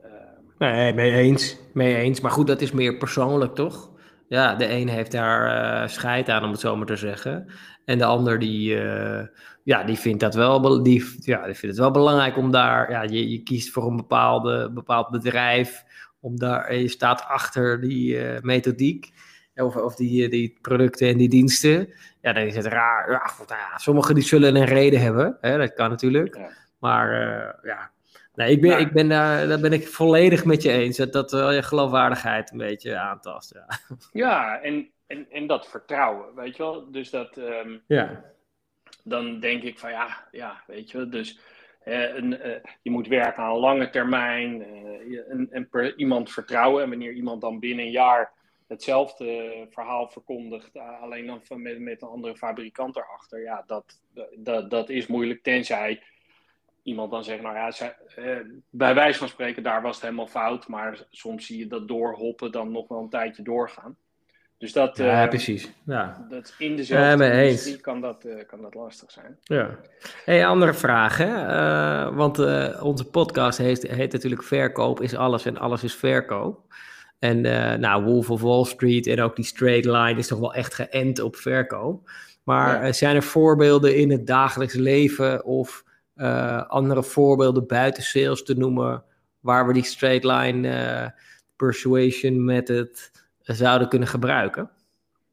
[0.06, 0.12] Uh,
[0.58, 1.58] nee, mee eens.
[1.74, 2.22] Mee eens.
[2.22, 3.92] Maar goed, dat is meer persoonlijk, toch?
[4.28, 7.52] Ja, de een heeft daar uh, scheid aan, om het zo maar te zeggen.
[7.86, 9.22] En de ander die, uh,
[9.64, 13.02] ja, die vindt dat wel, die, ja, die vindt het wel belangrijk om daar, ja,
[13.02, 15.84] je, je kiest voor een bepaalde, bepaald bedrijf,
[16.20, 19.10] om daar, je staat achter die uh, methodiek,
[19.56, 21.94] of, of die, die producten en die diensten.
[22.22, 23.12] Ja, dan is het raar.
[23.12, 26.38] Ja, nou sommigen die zullen een reden hebben, hè, dat kan natuurlijk.
[26.38, 26.50] Ja.
[26.80, 27.10] Maar
[27.64, 27.92] ja,
[28.36, 30.98] Nee, ik ben, nou, ik ben daar, daar ben ik volledig met je eens.
[30.98, 33.54] Dat, dat wel je geloofwaardigheid een beetje aantast.
[33.54, 33.66] Ja,
[34.12, 36.92] ja en, en, en dat vertrouwen, weet je wel.
[36.92, 38.24] Dus dat, um, ja.
[39.04, 41.10] dan denk ik van ja, ja weet je wel.
[41.10, 41.40] Dus
[41.86, 44.62] uh, een, uh, je moet werken aan lange termijn.
[44.62, 46.84] Uh, en, en per iemand vertrouwen.
[46.84, 48.32] En wanneer iemand dan binnen een jaar
[48.68, 53.42] hetzelfde verhaal verkondigt, alleen dan van, met, met een andere fabrikant erachter.
[53.42, 54.00] Ja, dat,
[54.36, 56.02] dat, dat is moeilijk, tenzij
[56.86, 58.38] iemand dan zegt, nou ja, zij, eh,
[58.70, 60.68] bij wijze van spreken, daar was het helemaal fout.
[60.68, 63.96] Maar soms zie je dat doorhoppen dan nog wel een tijdje doorgaan.
[64.58, 65.72] Dus dat, ja, uh, precies.
[65.86, 66.26] Ja.
[66.30, 69.38] Dat in dezelfde industrie kan dat, uh, kan dat lastig zijn.
[69.44, 69.80] Ja.
[70.26, 72.14] Hey, andere vraag, hè?
[72.14, 72.40] Want
[72.82, 76.74] onze podcast heet, heet natuurlijk Verkoop is alles en alles is verkoop.
[77.20, 77.42] En
[77.80, 81.20] nou, Wolf of Wall Street en ook die straight line is toch wel echt geënt
[81.20, 82.10] op verkoop.
[82.44, 82.92] Maar ja.
[82.92, 85.84] zijn er voorbeelden in het dagelijks leven of
[86.16, 89.04] uh, andere voorbeelden buiten sales te noemen,
[89.40, 91.14] waar we die straight line
[91.56, 94.70] persuasion method zouden kunnen gebruiken?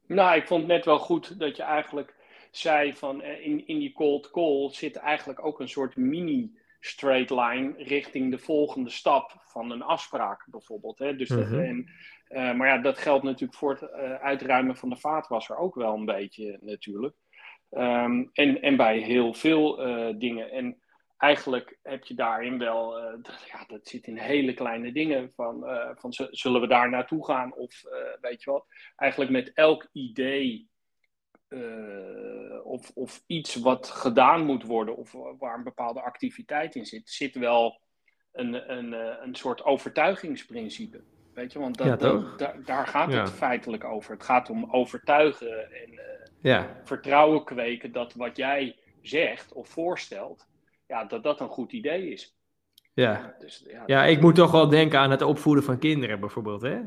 [0.07, 2.15] Nou, ik vond het net wel goed dat je eigenlijk
[2.51, 6.53] zei van eh, in, in die cold call zit eigenlijk ook een soort mini
[6.85, 10.99] straight line richting de volgende stap van een afspraak bijvoorbeeld.
[10.99, 11.17] Hè?
[11.17, 11.61] Dus dat, mhm.
[11.61, 11.91] en,
[12.29, 15.95] uh, maar ja, dat geldt natuurlijk voor het uh, uitruimen van de vaatwasser ook wel
[15.95, 17.17] een beetje natuurlijk.
[17.71, 20.51] Um, en, en bij heel veel uh, dingen.
[20.51, 20.83] En
[21.17, 22.91] eigenlijk heb je daarin wel,
[23.23, 25.33] dat, ja, dat zit in hele kleine dingen.
[25.33, 25.65] Van,
[25.95, 27.55] van zullen we daar naartoe gaan?
[27.55, 27.83] Of
[28.21, 28.67] weet je wat?
[28.97, 30.71] Eigenlijk met elk idee
[32.65, 37.35] of, of iets wat gedaan moet worden, of waar een bepaalde activiteit in zit, zit
[37.35, 37.81] wel
[38.33, 41.03] een, een, een soort overtuigingsprincipe.
[41.35, 44.13] Weet je, want dat, dat, daar, daar gaat het feitelijk over.
[44.13, 46.01] Het gaat om overtuigen en
[46.41, 46.81] ja.
[46.85, 50.47] vertrouwen kweken dat wat jij zegt of voorstelt,
[50.87, 52.37] ja, dat dat een goed idee is.
[52.95, 56.63] Ja, dus, ja, ja ik moet toch wel denken aan het opvoeden van kinderen bijvoorbeeld.
[56.63, 56.81] Hè?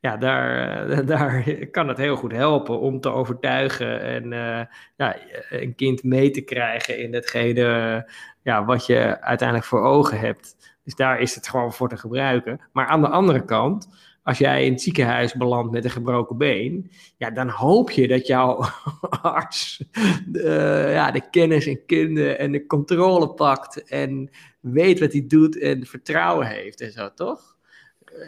[0.00, 4.60] Ja, daar, eh, daar kan het heel goed helpen om te overtuigen en uh,
[4.96, 5.16] ja,
[5.50, 8.10] een kind mee te krijgen in hetgene
[8.42, 10.56] ja, wat je uiteindelijk voor ogen hebt.
[10.84, 12.60] Dus daar is het gewoon voor te gebruiken.
[12.72, 13.88] Maar aan de andere kant,
[14.22, 18.26] als jij in het ziekenhuis belandt met een gebroken been, ja, dan hoop je dat
[18.26, 18.64] jouw
[19.22, 19.84] arts
[20.26, 24.30] de, ja, de kennis en kunde en de controle pakt en
[24.60, 27.57] weet wat hij doet en vertrouwen heeft en zo, toch?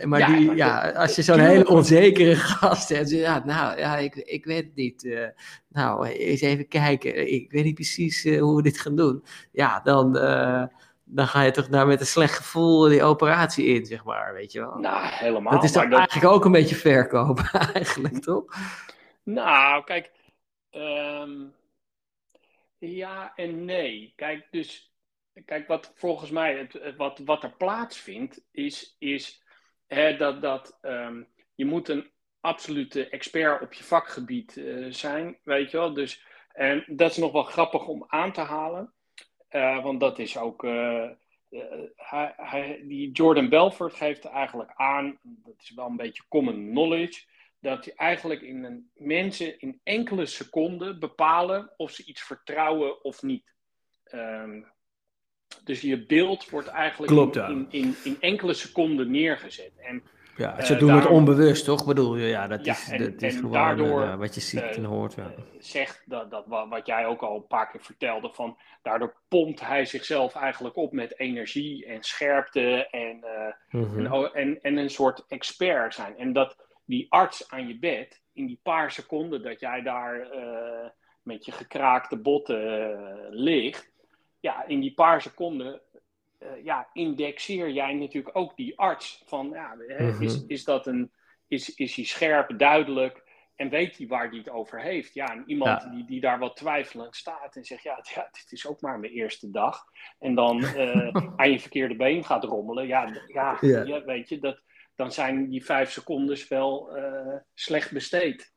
[0.05, 4.15] Maar, ja, die, ja, als je zo'n hele onzekere gast hebt, ja, nou, ja, ik,
[4.15, 5.05] ik weet het niet.
[5.05, 5.27] Uh,
[5.69, 7.33] nou, eens even kijken.
[7.33, 9.25] Ik weet niet precies uh, hoe we dit gaan doen.
[9.53, 10.65] Ja, dan, uh,
[11.05, 14.53] dan ga je toch daar met een slecht gevoel die operatie in, zeg maar, weet
[14.53, 14.79] je wel.
[14.79, 15.53] Nou, helemaal.
[15.53, 18.45] dat is toch maar dat- eigenlijk ook een beetje verkopen, eigenlijk, toch?
[19.23, 20.11] Nou, kijk.
[20.71, 21.31] ehm,
[22.79, 24.13] ja en nee.
[24.17, 24.93] Kijk, dus.
[25.45, 26.57] Kijk, wat volgens mij.
[26.59, 28.41] Het- wat, wat er plaatsvindt.
[28.53, 28.97] Is.
[28.99, 29.43] is
[30.19, 30.43] dat.
[30.43, 31.23] dat ehm,
[31.55, 35.39] je moet een absolute expert op je vakgebied eh, zijn.
[35.43, 35.95] Weet je wel.
[35.95, 36.25] Dus.
[36.53, 38.93] En dat is nog wel grappig om aan te halen.
[39.49, 40.65] eh, want dat is ook.
[40.65, 41.11] eh,
[41.97, 45.19] hij, die Jordan Belfort geeft eigenlijk aan.
[45.23, 47.25] Dat is wel een beetje common knowledge
[47.61, 53.23] dat je eigenlijk in een, mensen in enkele seconden bepalen of ze iets vertrouwen of
[53.23, 53.55] niet.
[54.05, 54.63] Ehm,
[55.65, 57.49] dus je beeld wordt eigenlijk Klopt, in, ja.
[57.49, 59.73] in, in, in enkele seconden neergezet.
[59.79, 60.03] En
[60.37, 61.87] Ja, Eh, ze doen het onbewust, toch?
[61.87, 62.27] Bedoel je?
[62.27, 64.77] Ja, dat Ja, is, en- dat is en gewoon daardoor, eh, wat je ziet eh,
[64.77, 65.15] en hoort.
[65.15, 65.33] Ja.
[65.59, 69.61] zegt dat, dat wa- wat jij ook al een paar keer vertelde, van daardoor pompt
[69.61, 73.25] hij zichzelf eigenlijk op met energie en scherpte en,
[73.71, 74.07] Mhm.
[74.07, 76.17] en, en, en een soort expert zijn.
[76.19, 80.29] En dat die arts aan je bed, in die paar seconden dat jij daar
[81.23, 82.99] met je gekraakte botten
[83.31, 83.91] ligt,
[84.41, 85.81] ja, in die paar seconden
[86.39, 89.23] eh, ja, indexeer jij natuurlijk ook die arts.
[89.27, 90.23] Van, ja, Mhm.
[90.23, 91.13] is, is, dat een,
[91.49, 95.15] is, is hij scherp, duidelijk en weet hij waar hij het over heeft?
[95.15, 95.89] Ja, en iemand Ja.
[95.91, 99.13] Die, die daar wat twijfelend staat en zegt, ja, ja, dit is ook maar mijn
[99.13, 99.85] eerste dag.
[100.19, 102.87] En dan eh, aan je verkeerde been gaat rommelen.
[102.87, 103.83] Ja, d- ja, Ja.
[103.83, 104.61] ja, weet je, dat,
[104.95, 108.53] dan zijn die vijf secondes wel eh, slecht besteed.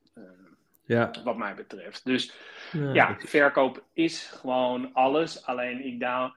[0.85, 1.11] Ja.
[1.23, 2.05] wat mij betreft.
[2.05, 2.33] Dus
[2.71, 5.45] Ja, verkoop is gewoon alles.
[5.45, 6.35] Alleen ik daar,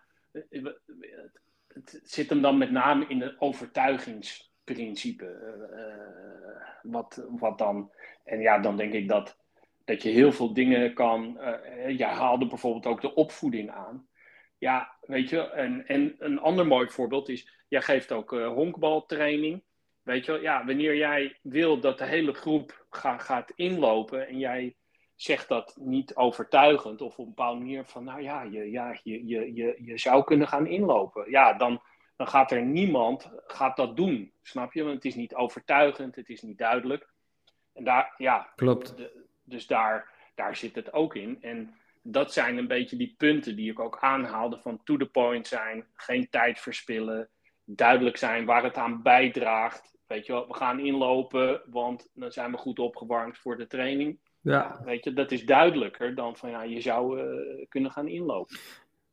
[1.68, 5.24] het zit hem dan met name in het overtuigingsprincipe.
[5.72, 7.92] eh, wat, wat dan,
[8.24, 9.36] en ja, dan denk ik dat,
[9.84, 11.38] dat je heel veel dingen kan.
[11.40, 14.08] eh jij haalde bijvoorbeeld ook de opvoeding aan.
[14.58, 19.62] Ja, weet je, en, en een ander mooi voorbeeld is, jij geeft ook eh, honkbaltraining.
[20.06, 24.38] Weet je wel, ja, wanneer jij wil dat de hele groep ga, gaat inlopen en
[24.38, 24.74] jij
[25.14, 29.26] zegt dat niet overtuigend of op een bepaalde manier van, nou ja, je, ja je,
[29.26, 31.30] je, je, je zou kunnen gaan inlopen.
[31.30, 31.82] Ja, dan,
[32.16, 34.82] dan gaat er niemand gaat dat doen, snap je?
[34.82, 37.08] Want het is niet overtuigend, het is niet duidelijk.
[37.72, 38.96] En daar, ja, Klopt.
[38.96, 41.38] de- dus daar, daar zit het ook in.
[41.40, 45.46] En dat zijn een beetje die punten die ik ook aanhaalde van to the point
[45.46, 47.28] zijn, geen tijd verspillen,
[47.64, 49.94] duidelijk zijn waar het aan bijdraagt.
[50.06, 54.18] Weet je wel, we gaan inlopen, want dan zijn we goed opgewarmd voor de training.
[54.40, 54.80] Ja.
[54.84, 58.56] Weet je, dat is duidelijker dan van ja, je zou eh, kunnen gaan inlopen.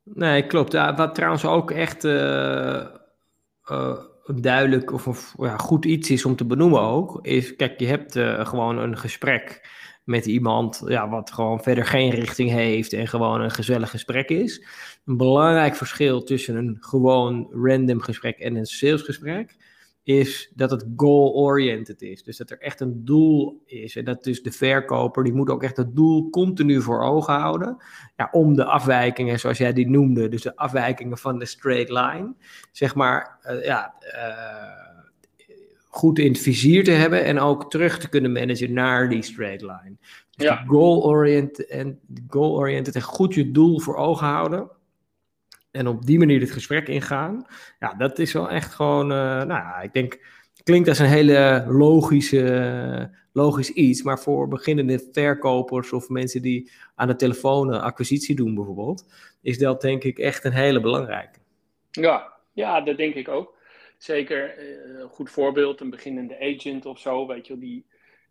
[0.03, 0.71] Nee, klopt.
[0.71, 2.87] Ja, wat trouwens ook echt eh,
[4.35, 8.19] duidelijk of, of ja, goed iets is om te benoemen ook, is, kijk, je hebt
[8.47, 9.61] gewoon een gesprek
[10.03, 14.65] met iemand ja, wat gewoon verder geen richting heeft en gewoon een gezellig gesprek is.
[15.05, 19.55] Een belangrijk verschil tussen een gewoon random gesprek en een salesgesprek
[20.03, 22.23] is dat het goal-oriented is.
[22.23, 23.95] Dus dat er echt een doel is.
[23.95, 27.77] En dat dus de verkoper, die moet ook echt het doel continu voor ogen houden.
[28.17, 32.33] Ja, om de afwijkingen, zoals jij die noemde, dus de afwijkingen van de straight line,
[32.71, 34.91] zeg maar, eh, ja, eh,
[35.87, 39.61] goed in het vizier te hebben en ook terug te kunnen managen naar die straight
[39.61, 39.95] line.
[40.35, 40.63] Dus Ja.
[40.67, 44.69] goal-oriented en, goal-oriented en goed je doel voor ogen houden.
[45.73, 47.45] En op die manier het gesprek ingaan.
[47.79, 50.19] Ja, dat is wel echt gewoon, eh, nou ja, ik denk,
[50.63, 54.03] klinkt als een hele logische, logisch iets.
[54.03, 59.05] Maar voor beginnende verkopers of mensen die aan de telefoon acquisitie doen bijvoorbeeld,
[59.41, 61.39] is dat denk ik echt een hele belangrijke.
[61.91, 63.55] Ja, ja dat denk ik ook.
[63.97, 67.85] Zeker eh, een goed voorbeeld, een beginnende agent of zo, weet je die,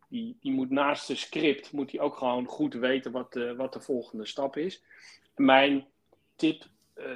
[0.09, 3.73] die, die moet naast de script, moet hij ook gewoon goed weten wat de, wat
[3.73, 4.83] de volgende stap is.
[5.37, 5.87] Mijn
[6.37, 6.71] tip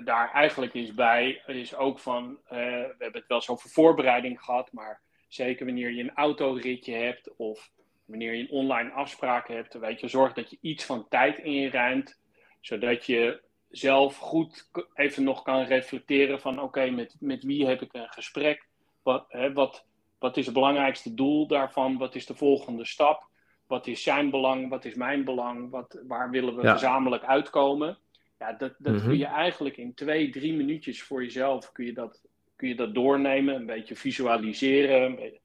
[0.04, 4.40] daar eigenlijk is bij, is ook van, eh, we hebben het wel eens over voorbereiding
[4.42, 7.70] gehad, maar zeker wanneer je een autoritje hebt of
[8.04, 12.20] wanneer je een online afspraak hebt, weet je, zorg dat je iets van tijd inruimt,
[12.60, 17.92] zodat je zelf goed even nog kan reflecteren van oké, met, met wie heb ik
[17.92, 18.66] een gesprek?
[19.02, 19.86] Wat, hè, wat,
[20.18, 21.98] wat is het belangrijkste doel daarvan?
[21.98, 23.28] Wat is de volgende stap?
[23.66, 24.68] Wat is zijn belang?
[24.68, 25.70] Wat is mijn belang?
[25.70, 26.72] Wat, waar willen we Ja.
[26.72, 27.98] gezamenlijk uitkomen?
[28.38, 29.06] Ja, dat, dat Mhm.
[29.08, 32.24] kun je eigenlijk in twee, drie minuutjes voor jezelf kun je dat,
[32.56, 35.40] kun je dat doornemen, een beetje visualiseren, een beetje, een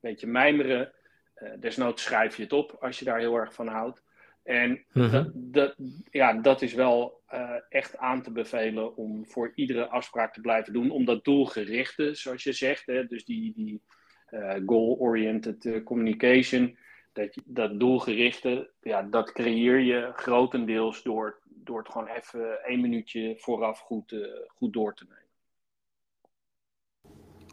[0.00, 0.92] beetje mijmeren.
[1.34, 4.02] Eh, desnoods schrijf je het op als je daar heel erg van houdt.
[4.42, 5.10] En Mhm.
[5.12, 5.74] dat, dat,
[6.10, 10.72] ja, dat is wel eh, echt aan te bevelen om voor iedere afspraak te blijven
[10.72, 10.90] doen.
[10.90, 13.82] Om dat doelgerichte, zoals je zegt, hè, dus die, die
[14.26, 16.78] eh, goal-oriented eh, communication,
[17.12, 23.36] dat, dat doelgerichte, ja, dat creëer je grotendeels door, door het gewoon even één minuutje
[23.38, 25.20] vooraf goed, eh, goed door te nemen.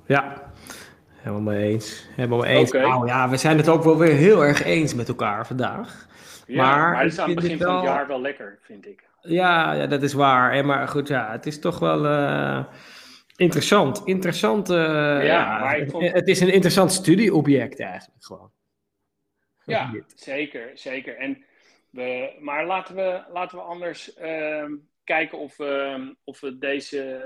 [0.06, 0.52] Ja,
[1.16, 2.10] helemaal mee eens.
[2.16, 2.72] Helemaal mee eens.
[2.72, 6.08] Nou ja, we zijn het ook wel weer heel erg eens met elkaar vandaag.
[6.48, 9.08] Ja, maar, maar het is aan het begin van het jaar wel lekker, vind ik.
[9.22, 10.52] Ja, ja dat is waar.
[10.52, 12.66] En maar goed, ja, het is toch wel uh,
[13.36, 14.02] interessant.
[14.06, 14.70] Interessant.
[14.70, 16.12] Uh, ja, vond...
[16.12, 18.52] het, is een interessant studieobject eigenlijk gewoon.
[19.66, 21.18] Ja, zeker, zeker.
[21.18, 21.44] En
[21.90, 24.66] we, maar laten we, laten we anders uh,
[25.04, 27.22] kijken of we, of we deze,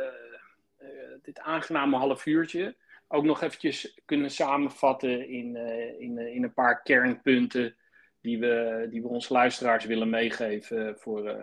[0.82, 0.88] uh,
[1.22, 2.76] dit aangename half uurtje
[3.08, 7.76] ook nog eventjes kunnen samenvatten in, uh, in, in een paar kernpunten
[8.22, 11.38] die we, die we onze luisteraars willen meegeven voor,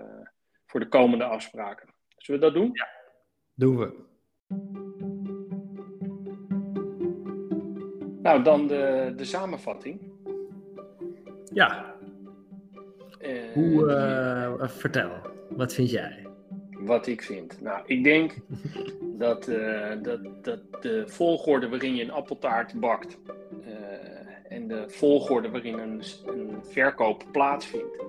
[0.66, 1.88] voor de komende afspraken.
[2.16, 2.70] Zullen we dat doen?
[2.72, 2.88] Ja,
[3.54, 4.08] doen we.
[8.22, 10.12] Nou, dan de, de samenvatting.
[11.52, 11.98] Ja.
[13.20, 13.84] Uh, Hoe,
[14.60, 15.10] uh, vertel,
[15.48, 16.26] wat vind jij?
[16.70, 17.60] Wat ik vind?
[17.60, 18.34] Nou, ik denk
[19.18, 23.18] dat, uh, dat, dat de volgorde waarin je een appeltaart bakt
[24.48, 28.04] en de volgorde waarin een, een verkoop plaatsvindt,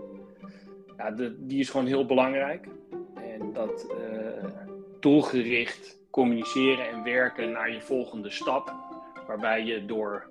[0.98, 2.68] ja, de, die is gewoon heel belangrijk.
[3.16, 3.94] En dat
[5.00, 8.74] doelgericht communiceren en werken naar je volgende stap,
[9.28, 10.30] waarbij je door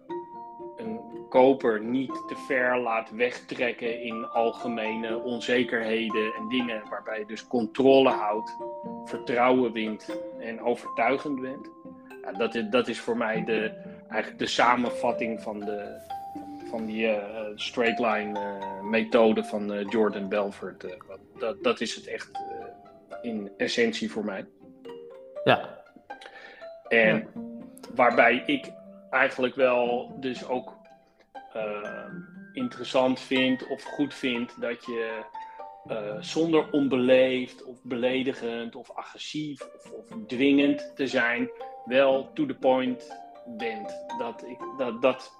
[1.29, 8.11] koper niet te ver laat wegtrekken in algemene onzekerheden en dingen waarbij je dus controle
[8.11, 8.57] houdt,
[9.05, 11.71] vertrouwen wint en overtuigend bent.
[12.23, 13.73] Ja, dat, is, dat is voor mij de,
[14.09, 16.01] eigenlijk de samenvatting van, de,
[16.71, 17.17] van die uh,
[17.55, 20.87] straight line uh, methode van uh, Jordan Belfort.
[21.39, 22.31] dat, dat is het echt
[23.23, 24.47] in essentie voor mij.
[25.45, 25.79] Ja.
[26.89, 27.29] En
[27.95, 28.71] waarbij ik
[29.11, 30.80] eigenlijk wel dus ook
[31.57, 32.05] uh,
[32.53, 35.21] interessant vind of goed vind dat je
[35.87, 41.51] uh, zonder onbeleefd of beledigend of agressief of, of, dwingend te zijn,
[41.85, 44.05] wel to the point bent.
[44.19, 45.33] Dat, ik, dat, dat,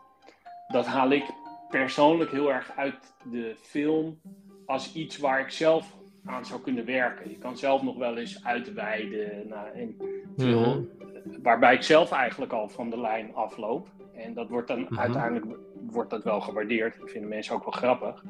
[0.69, 1.25] dat haal ik
[1.69, 4.21] persoonlijk heel erg uit de film
[4.67, 7.31] als iets waar ik zelf aan zou kunnen werken.
[7.31, 9.49] Je kan zelf nog wel eens uitweiden.
[9.49, 9.97] Nou, en
[10.37, 11.01] veel, mhm
[11.43, 13.89] waarbij ik zelf eigenlijk al van de lijn afloop.
[14.15, 14.99] En dat wordt dan mhm.
[14.99, 15.47] uiteindelijk
[15.91, 17.01] wordt dat wel gewaardeerd.
[17.01, 18.25] Dat vinden mensen ook wel grappig.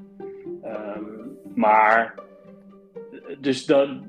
[0.62, 1.04] Ehm,
[1.54, 2.14] maar,
[3.38, 4.08] dus dan,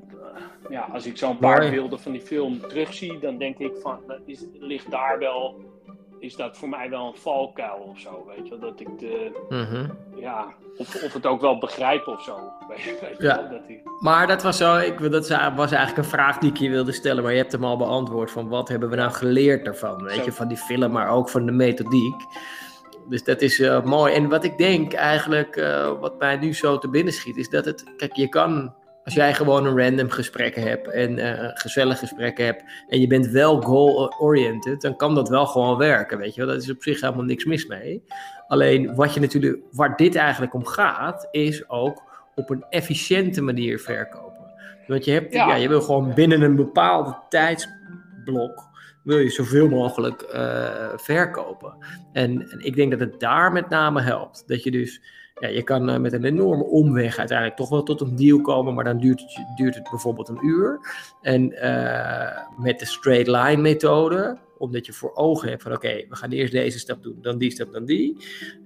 [0.68, 4.46] ja, als ik zo'n paar beelden van die film terugzie, dan denk ik van, is,
[4.52, 5.70] ligt daar wel
[6.22, 9.88] is dat voor mij wel een valkuil of zo, weet je Dat ik de, mhm.
[10.20, 12.36] ja, of, of het ook wel begrijp of zo.
[12.68, 13.36] Weet, ja.
[13.36, 13.80] dat ik...
[14.00, 17.22] Maar dat was zo, ik, dat was eigenlijk een vraag die ik je wilde stellen,
[17.22, 20.32] maar je hebt hem al beantwoord van wat hebben we nou geleerd ervan, weet je,
[20.32, 22.20] van die film, maar ook van de methodiek.
[23.12, 24.14] Dus dat is uh, mooi.
[24.14, 27.64] En wat ik denk eigenlijk, uh, wat mij nu zo te binnen schiet, is dat
[27.64, 32.44] het, kijk, je kan als jij gewoon een random gesprek hebt en uh, gezellig gesprekken
[32.44, 36.54] hebt en je bent wel goal-oriented, dan kan dat wel gewoon werken, weet je wel.
[36.54, 38.02] Dat is op zich helemaal niks mis mee.
[38.46, 42.02] Alleen wat je natuurlijk, waar dit eigenlijk om gaat, is ook
[42.34, 44.52] op een efficiënte manier verkopen.
[44.86, 45.54] Want je, hebt, ja.
[45.54, 48.70] je wil gewoon binnen een bepaalde tijdsblok,
[49.02, 51.76] wil je zoveel mogelijk uh, verkopen.
[52.12, 54.44] En, en ik denk dat het daar met name helpt.
[54.46, 55.00] Dat je dus
[55.40, 58.74] ja, je kan uh, met een enorme omweg uiteindelijk toch wel tot een deal komen,
[58.74, 60.80] maar dan duurt het, duurt het bijvoorbeeld een uur.
[61.20, 66.16] En uh, met de straight line methode, omdat je voor ogen hebt van oké, we
[66.16, 68.24] gaan eerst deze stap doen, dan die stap, dan die.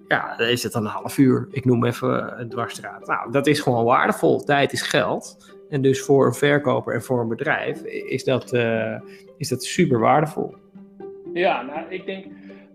[0.08, 1.48] Ja, dan is het dan een half uur.
[1.50, 3.06] Ik noem even een dwarsstraat.
[3.06, 4.44] Nou, dat is gewoon waardevol.
[4.44, 5.55] Tijd is geld.
[5.68, 9.00] En dus voor een verkoper en voor een bedrijf is dat, uh,
[9.36, 10.54] is dat super waardevol.
[11.32, 12.26] Ja, nou, ik denk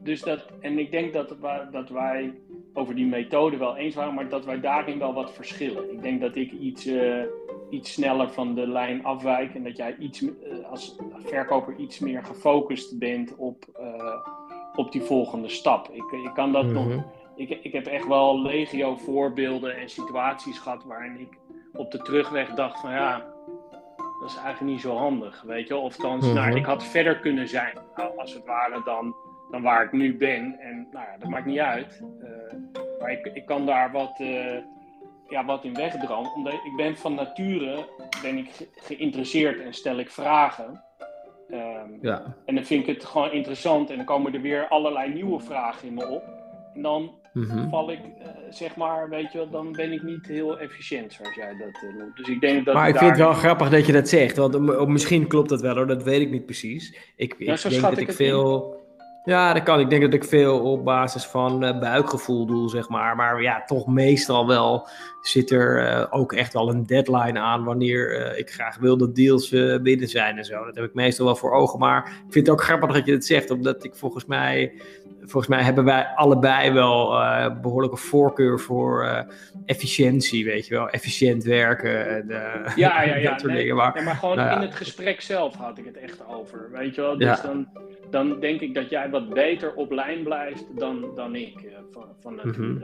[0.04, 1.36] dus dat, en ik denk dat,
[1.72, 2.34] dat wij
[2.74, 5.92] over die methode wel eens waren, maar dat wij daarin wel wat verschillen.
[5.92, 7.24] Ik denk dat ik iets, uh,
[7.70, 10.32] iets sneller van de lijn afwijk en dat jij iets, uh,
[10.70, 14.16] als verkoper iets meer gefocust bent op, uh,
[14.76, 15.89] op die volgende stap.
[15.92, 16.88] Ik, ik kan dat nog.
[16.88, 17.00] Mhm.
[17.36, 21.38] Ik, ik heb echt wel legio voorbeelden en situaties gehad waarin ik
[21.74, 23.26] op de terugweg dacht van ja,
[24.19, 25.76] dat is eigenlijk niet zo handig, weet je.
[25.76, 26.57] Of dan, nou, mhm.
[26.57, 29.15] ik had verder kunnen zijn, nou, als het ware dan
[29.51, 30.59] dan waar ik nu ben.
[30.59, 32.01] En nou ja, dat maakt niet uit.
[32.24, 32.30] Uh,
[32.99, 34.57] maar ik, ik kan daar wat, uh,
[35.28, 36.34] ja, wat in wegdromen.
[36.34, 37.86] Omdat ik ben van nature
[38.22, 40.84] ben ik geïnteresseerd en stel ik vragen.
[41.51, 42.36] Um, ja.
[42.45, 45.88] En dan vind ik het gewoon interessant en dan komen er weer allerlei nieuwe vragen
[45.88, 46.24] in me op.
[46.74, 47.70] En dan mm-hmm.
[47.70, 51.36] val ik, uh, zeg maar, weet je wel, dan ben ik niet heel efficiënt zoals
[51.36, 52.18] jij dat uh, noemt.
[52.18, 52.74] Dus ik denk dat.
[52.74, 55.76] Maar ik vind het wel grappig dat je dat zegt, want misschien klopt dat wel
[55.76, 56.96] hoor, dat weet ik niet precies.
[57.16, 58.80] Ik, ik denk dat ik, ik veel.
[59.24, 59.80] Ja, dat kan.
[59.80, 63.15] Ik denk dat ik veel op basis van uh, buikgevoel doe, zeg maar.
[63.15, 64.88] Maar ja, toch meestal wel
[65.22, 69.15] zit er uh, ook echt wel een deadline aan wanneer uh, ik graag wil dat
[69.15, 69.49] deals
[69.82, 70.65] binnen zijn en zo.
[70.65, 71.80] Dat heb ik meestal wel voor ogen.
[71.80, 74.74] Maar ik vind het ook grappig dat je het zegt, omdat ik volgens mij
[75.22, 77.09] volgens mij hebben wij allebei wel
[77.61, 79.26] behoorlijke voorkeur voor
[79.65, 80.89] efficiëntie, weet je wel.
[80.89, 82.26] Efficiënt werken en
[82.76, 83.22] ja, ja, ja.
[83.30, 83.76] dat soort nee, dingen.
[83.76, 86.95] Maar, nee, maar gewoon nou, in het gesprek zelf had ik het echt over, weet
[86.95, 87.17] je wel.
[87.17, 87.41] Dus ja.
[87.41, 87.67] dan,
[88.12, 91.72] dan denk ik dat jij wat beter op lijn blijft dan, dan ik.
[91.91, 92.84] van, van het, mm -hmm.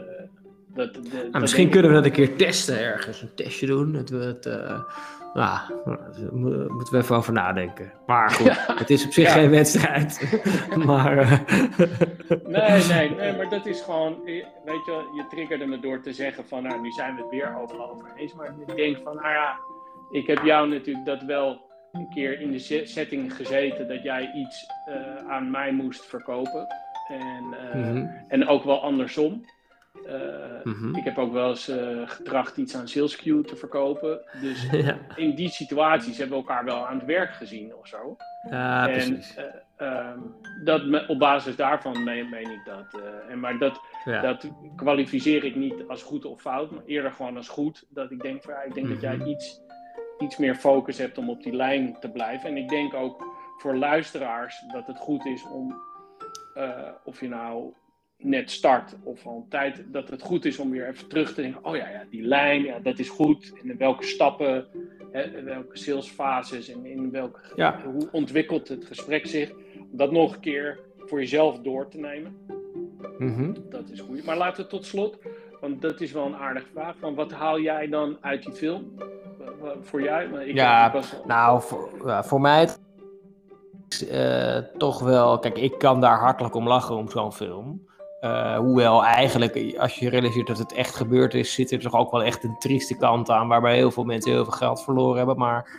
[0.74, 3.22] dat, de, nou, dat misschien kunnen we dat een keer testen ergens.
[3.22, 3.94] Een testje doen.
[3.94, 4.46] Dat we het
[5.38, 6.34] nou, daar
[6.70, 7.94] moeten we even over nadenken.
[8.06, 8.76] Maar goed, ja.
[8.76, 9.34] het is op zich ja.
[9.34, 10.42] geen wedstrijd.
[10.86, 11.32] maar, uh...
[12.46, 16.46] nee, nee, nee, maar dat is gewoon, weet je, je triggerde me door te zeggen
[16.48, 18.34] van, nou, nu zijn we het weer overal over eens.
[18.34, 19.60] Maar ik denk van, nou ja,
[20.12, 21.62] ik heb jou natuurlijk dat wel
[21.92, 26.68] een keer in de setting gezeten dat jij iets uh, aan mij moest verkopen.
[27.08, 28.26] En, uh, mm-hmm.
[28.28, 29.46] en ook wel andersom.
[30.06, 30.14] Uh,
[30.64, 30.96] mm-hmm.
[30.96, 31.72] Ik heb ook wel eens
[32.06, 34.22] getracht iets aan SalesQ te verkopen.
[34.42, 34.98] Dus ja.
[35.16, 38.18] in die situaties hebben we elkaar wel aan het werk gezien of zo.
[38.50, 39.38] Ja, en, precies.
[39.78, 43.02] Um, dat me, op basis daarvan meen, meen ik dat.
[43.30, 44.22] en maar dat, ja.
[44.22, 47.86] dat kwalificeer ik niet als goed of fout, maar eerder gewoon als goed.
[47.90, 49.62] Dat ik denk, van, ja, ik denk dat jij iets,
[50.20, 52.50] iets meer focus hebt om op die lijn te blijven.
[52.50, 55.76] En ik denk ook voor luisteraars dat het goed is om,
[57.04, 57.74] of je nou
[58.18, 61.42] net start of al een tijd, dat het goed is om weer even terug te
[61.42, 63.54] denken, oh ja, ja die lijn, ja, dat is goed.
[63.62, 64.68] En in welke stappen,
[65.12, 67.82] hè, in welke salesfases en in welke, ja.
[67.84, 69.54] hoe ontwikkelt het gesprek zich.
[69.92, 72.38] Dat nog een keer voor jezelf door te nemen.
[73.18, 73.54] Mm-hmm.
[73.70, 74.26] Dat is goed.
[74.26, 75.18] Maar laten we tot slot,
[75.62, 78.94] want dat is wel een aardige vraag, van wat haal jij dan uit die film?
[79.82, 80.26] Voor jij?
[80.26, 80.94] Ik, ja,
[81.26, 82.68] nou, voor, ja, voor mij
[84.12, 87.86] uh, toch wel, kijk, ik kan daar hartelijk om lachen om zo'n film.
[88.22, 92.12] Uh, hoewel eigenlijk, als je realiseert dat het echt gebeurd is, zit er toch ook
[92.12, 95.38] wel echt een trieste kant aan, waarbij heel veel mensen heel veel geld verloren hebben.
[95.38, 95.70] Maar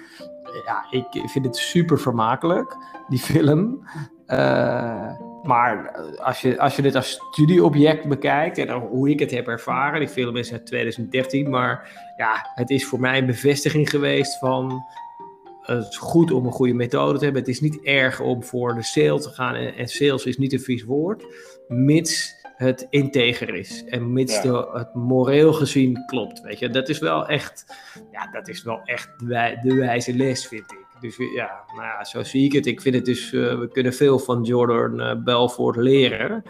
[0.65, 2.77] ja, ik vind het super vermakelijk,
[3.09, 3.89] die film.
[4.27, 5.11] Uh,
[5.43, 10.01] maar als je, als je dit als studieobject bekijkt en hoe ik het heb ervaren,
[10.01, 14.85] die film is uit 2013, maar ja, het is voor mij een bevestiging geweest van
[15.75, 17.43] het is goed om een goede methode te hebben.
[17.43, 19.55] Het is niet erg om voor de sale te gaan.
[19.55, 21.25] En, en sales is niet een vies woord.
[21.69, 23.85] Mits het integer is.
[23.85, 26.41] En mits de, het moreel gezien klopt.
[26.41, 27.65] Weet je, dat is wel echt,
[28.13, 30.87] ja, dat is wel echt de, de wijze les, vind ik.
[31.01, 32.67] Dus ja, nou ja, zo zie ik het.
[32.67, 36.43] Ik vind het dus, uh, we kunnen veel van Jordan uh, Belfort leren.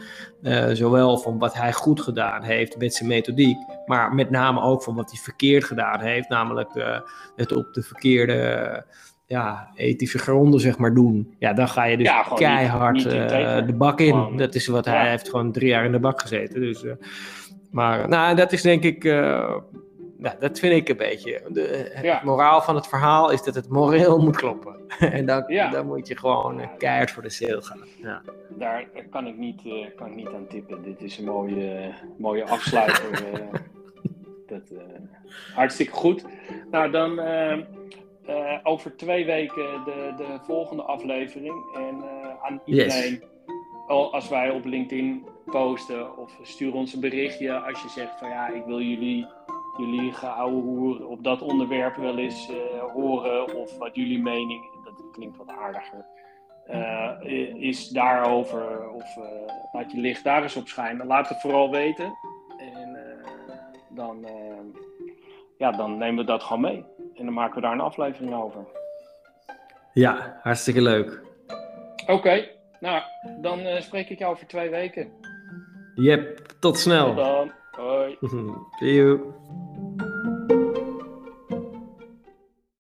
[0.43, 3.57] Uh, zowel van wat hij goed gedaan heeft met zijn methodiek,
[3.87, 6.29] maar met name ook van wat hij verkeerd gedaan heeft.
[6.29, 7.03] Namelijk
[7.37, 8.85] het op de verkeerde
[9.29, 11.35] ja, ethische gronden zeg maar doen.
[11.39, 14.37] Ja, dan ga je dus keihard niet, niet de bak in.
[14.37, 16.61] dat is wat hij heeft gewoon drie jaar in de bak gezeten.
[16.61, 16.85] Dus,
[17.71, 19.05] maar nou, dat is denk ik
[20.19, 21.43] nou, dat vind ik een beetje.
[21.49, 24.77] De, het moraal van het verhaal is dat het moreel moet kloppen.
[24.99, 27.85] en dan, dan moet je gewoon keihard voor de sale gaan.
[28.03, 28.23] Ja.
[28.49, 29.63] Daar kan ik, niet,
[29.97, 30.83] kan ik niet aan tippen.
[30.83, 33.23] Dit is een mooie, mooie afsluiter.
[34.47, 34.63] dat,
[35.55, 36.25] hartstikke goed.
[36.71, 37.21] Nou, dan
[38.63, 41.75] over twee weken de, de volgende aflevering.
[41.75, 42.05] En
[42.43, 44.13] aan iedereen, yes.
[44.13, 48.49] als wij op LinkedIn posten of stuur ons een berichtje als je zegt van ja,
[48.49, 49.27] ik wil jullie
[49.77, 52.57] jullie geouwe op dat onderwerp wel eens uh,
[52.93, 56.07] horen of wat jullie mening, dat klinkt wat aardiger,
[57.55, 59.17] is daarover of
[59.73, 61.07] laat je licht daar eens op schijnen.
[61.07, 62.19] Laat het vooral weten
[62.57, 62.99] en
[63.89, 64.27] dan,
[65.59, 66.85] ja, dan nemen we dat gewoon mee
[67.19, 68.67] en dan maken we daar een aflevering over.
[69.93, 71.21] Ja, hartstikke leuk.
[72.03, 72.51] Oké, okay,
[72.81, 73.03] nou
[73.41, 75.13] dan spreek ik jou over twee weken.
[75.95, 77.07] Yep, tot snel.
[77.07, 77.53] Tot dan.
[77.71, 78.17] Hoi.
[78.79, 79.35] See you.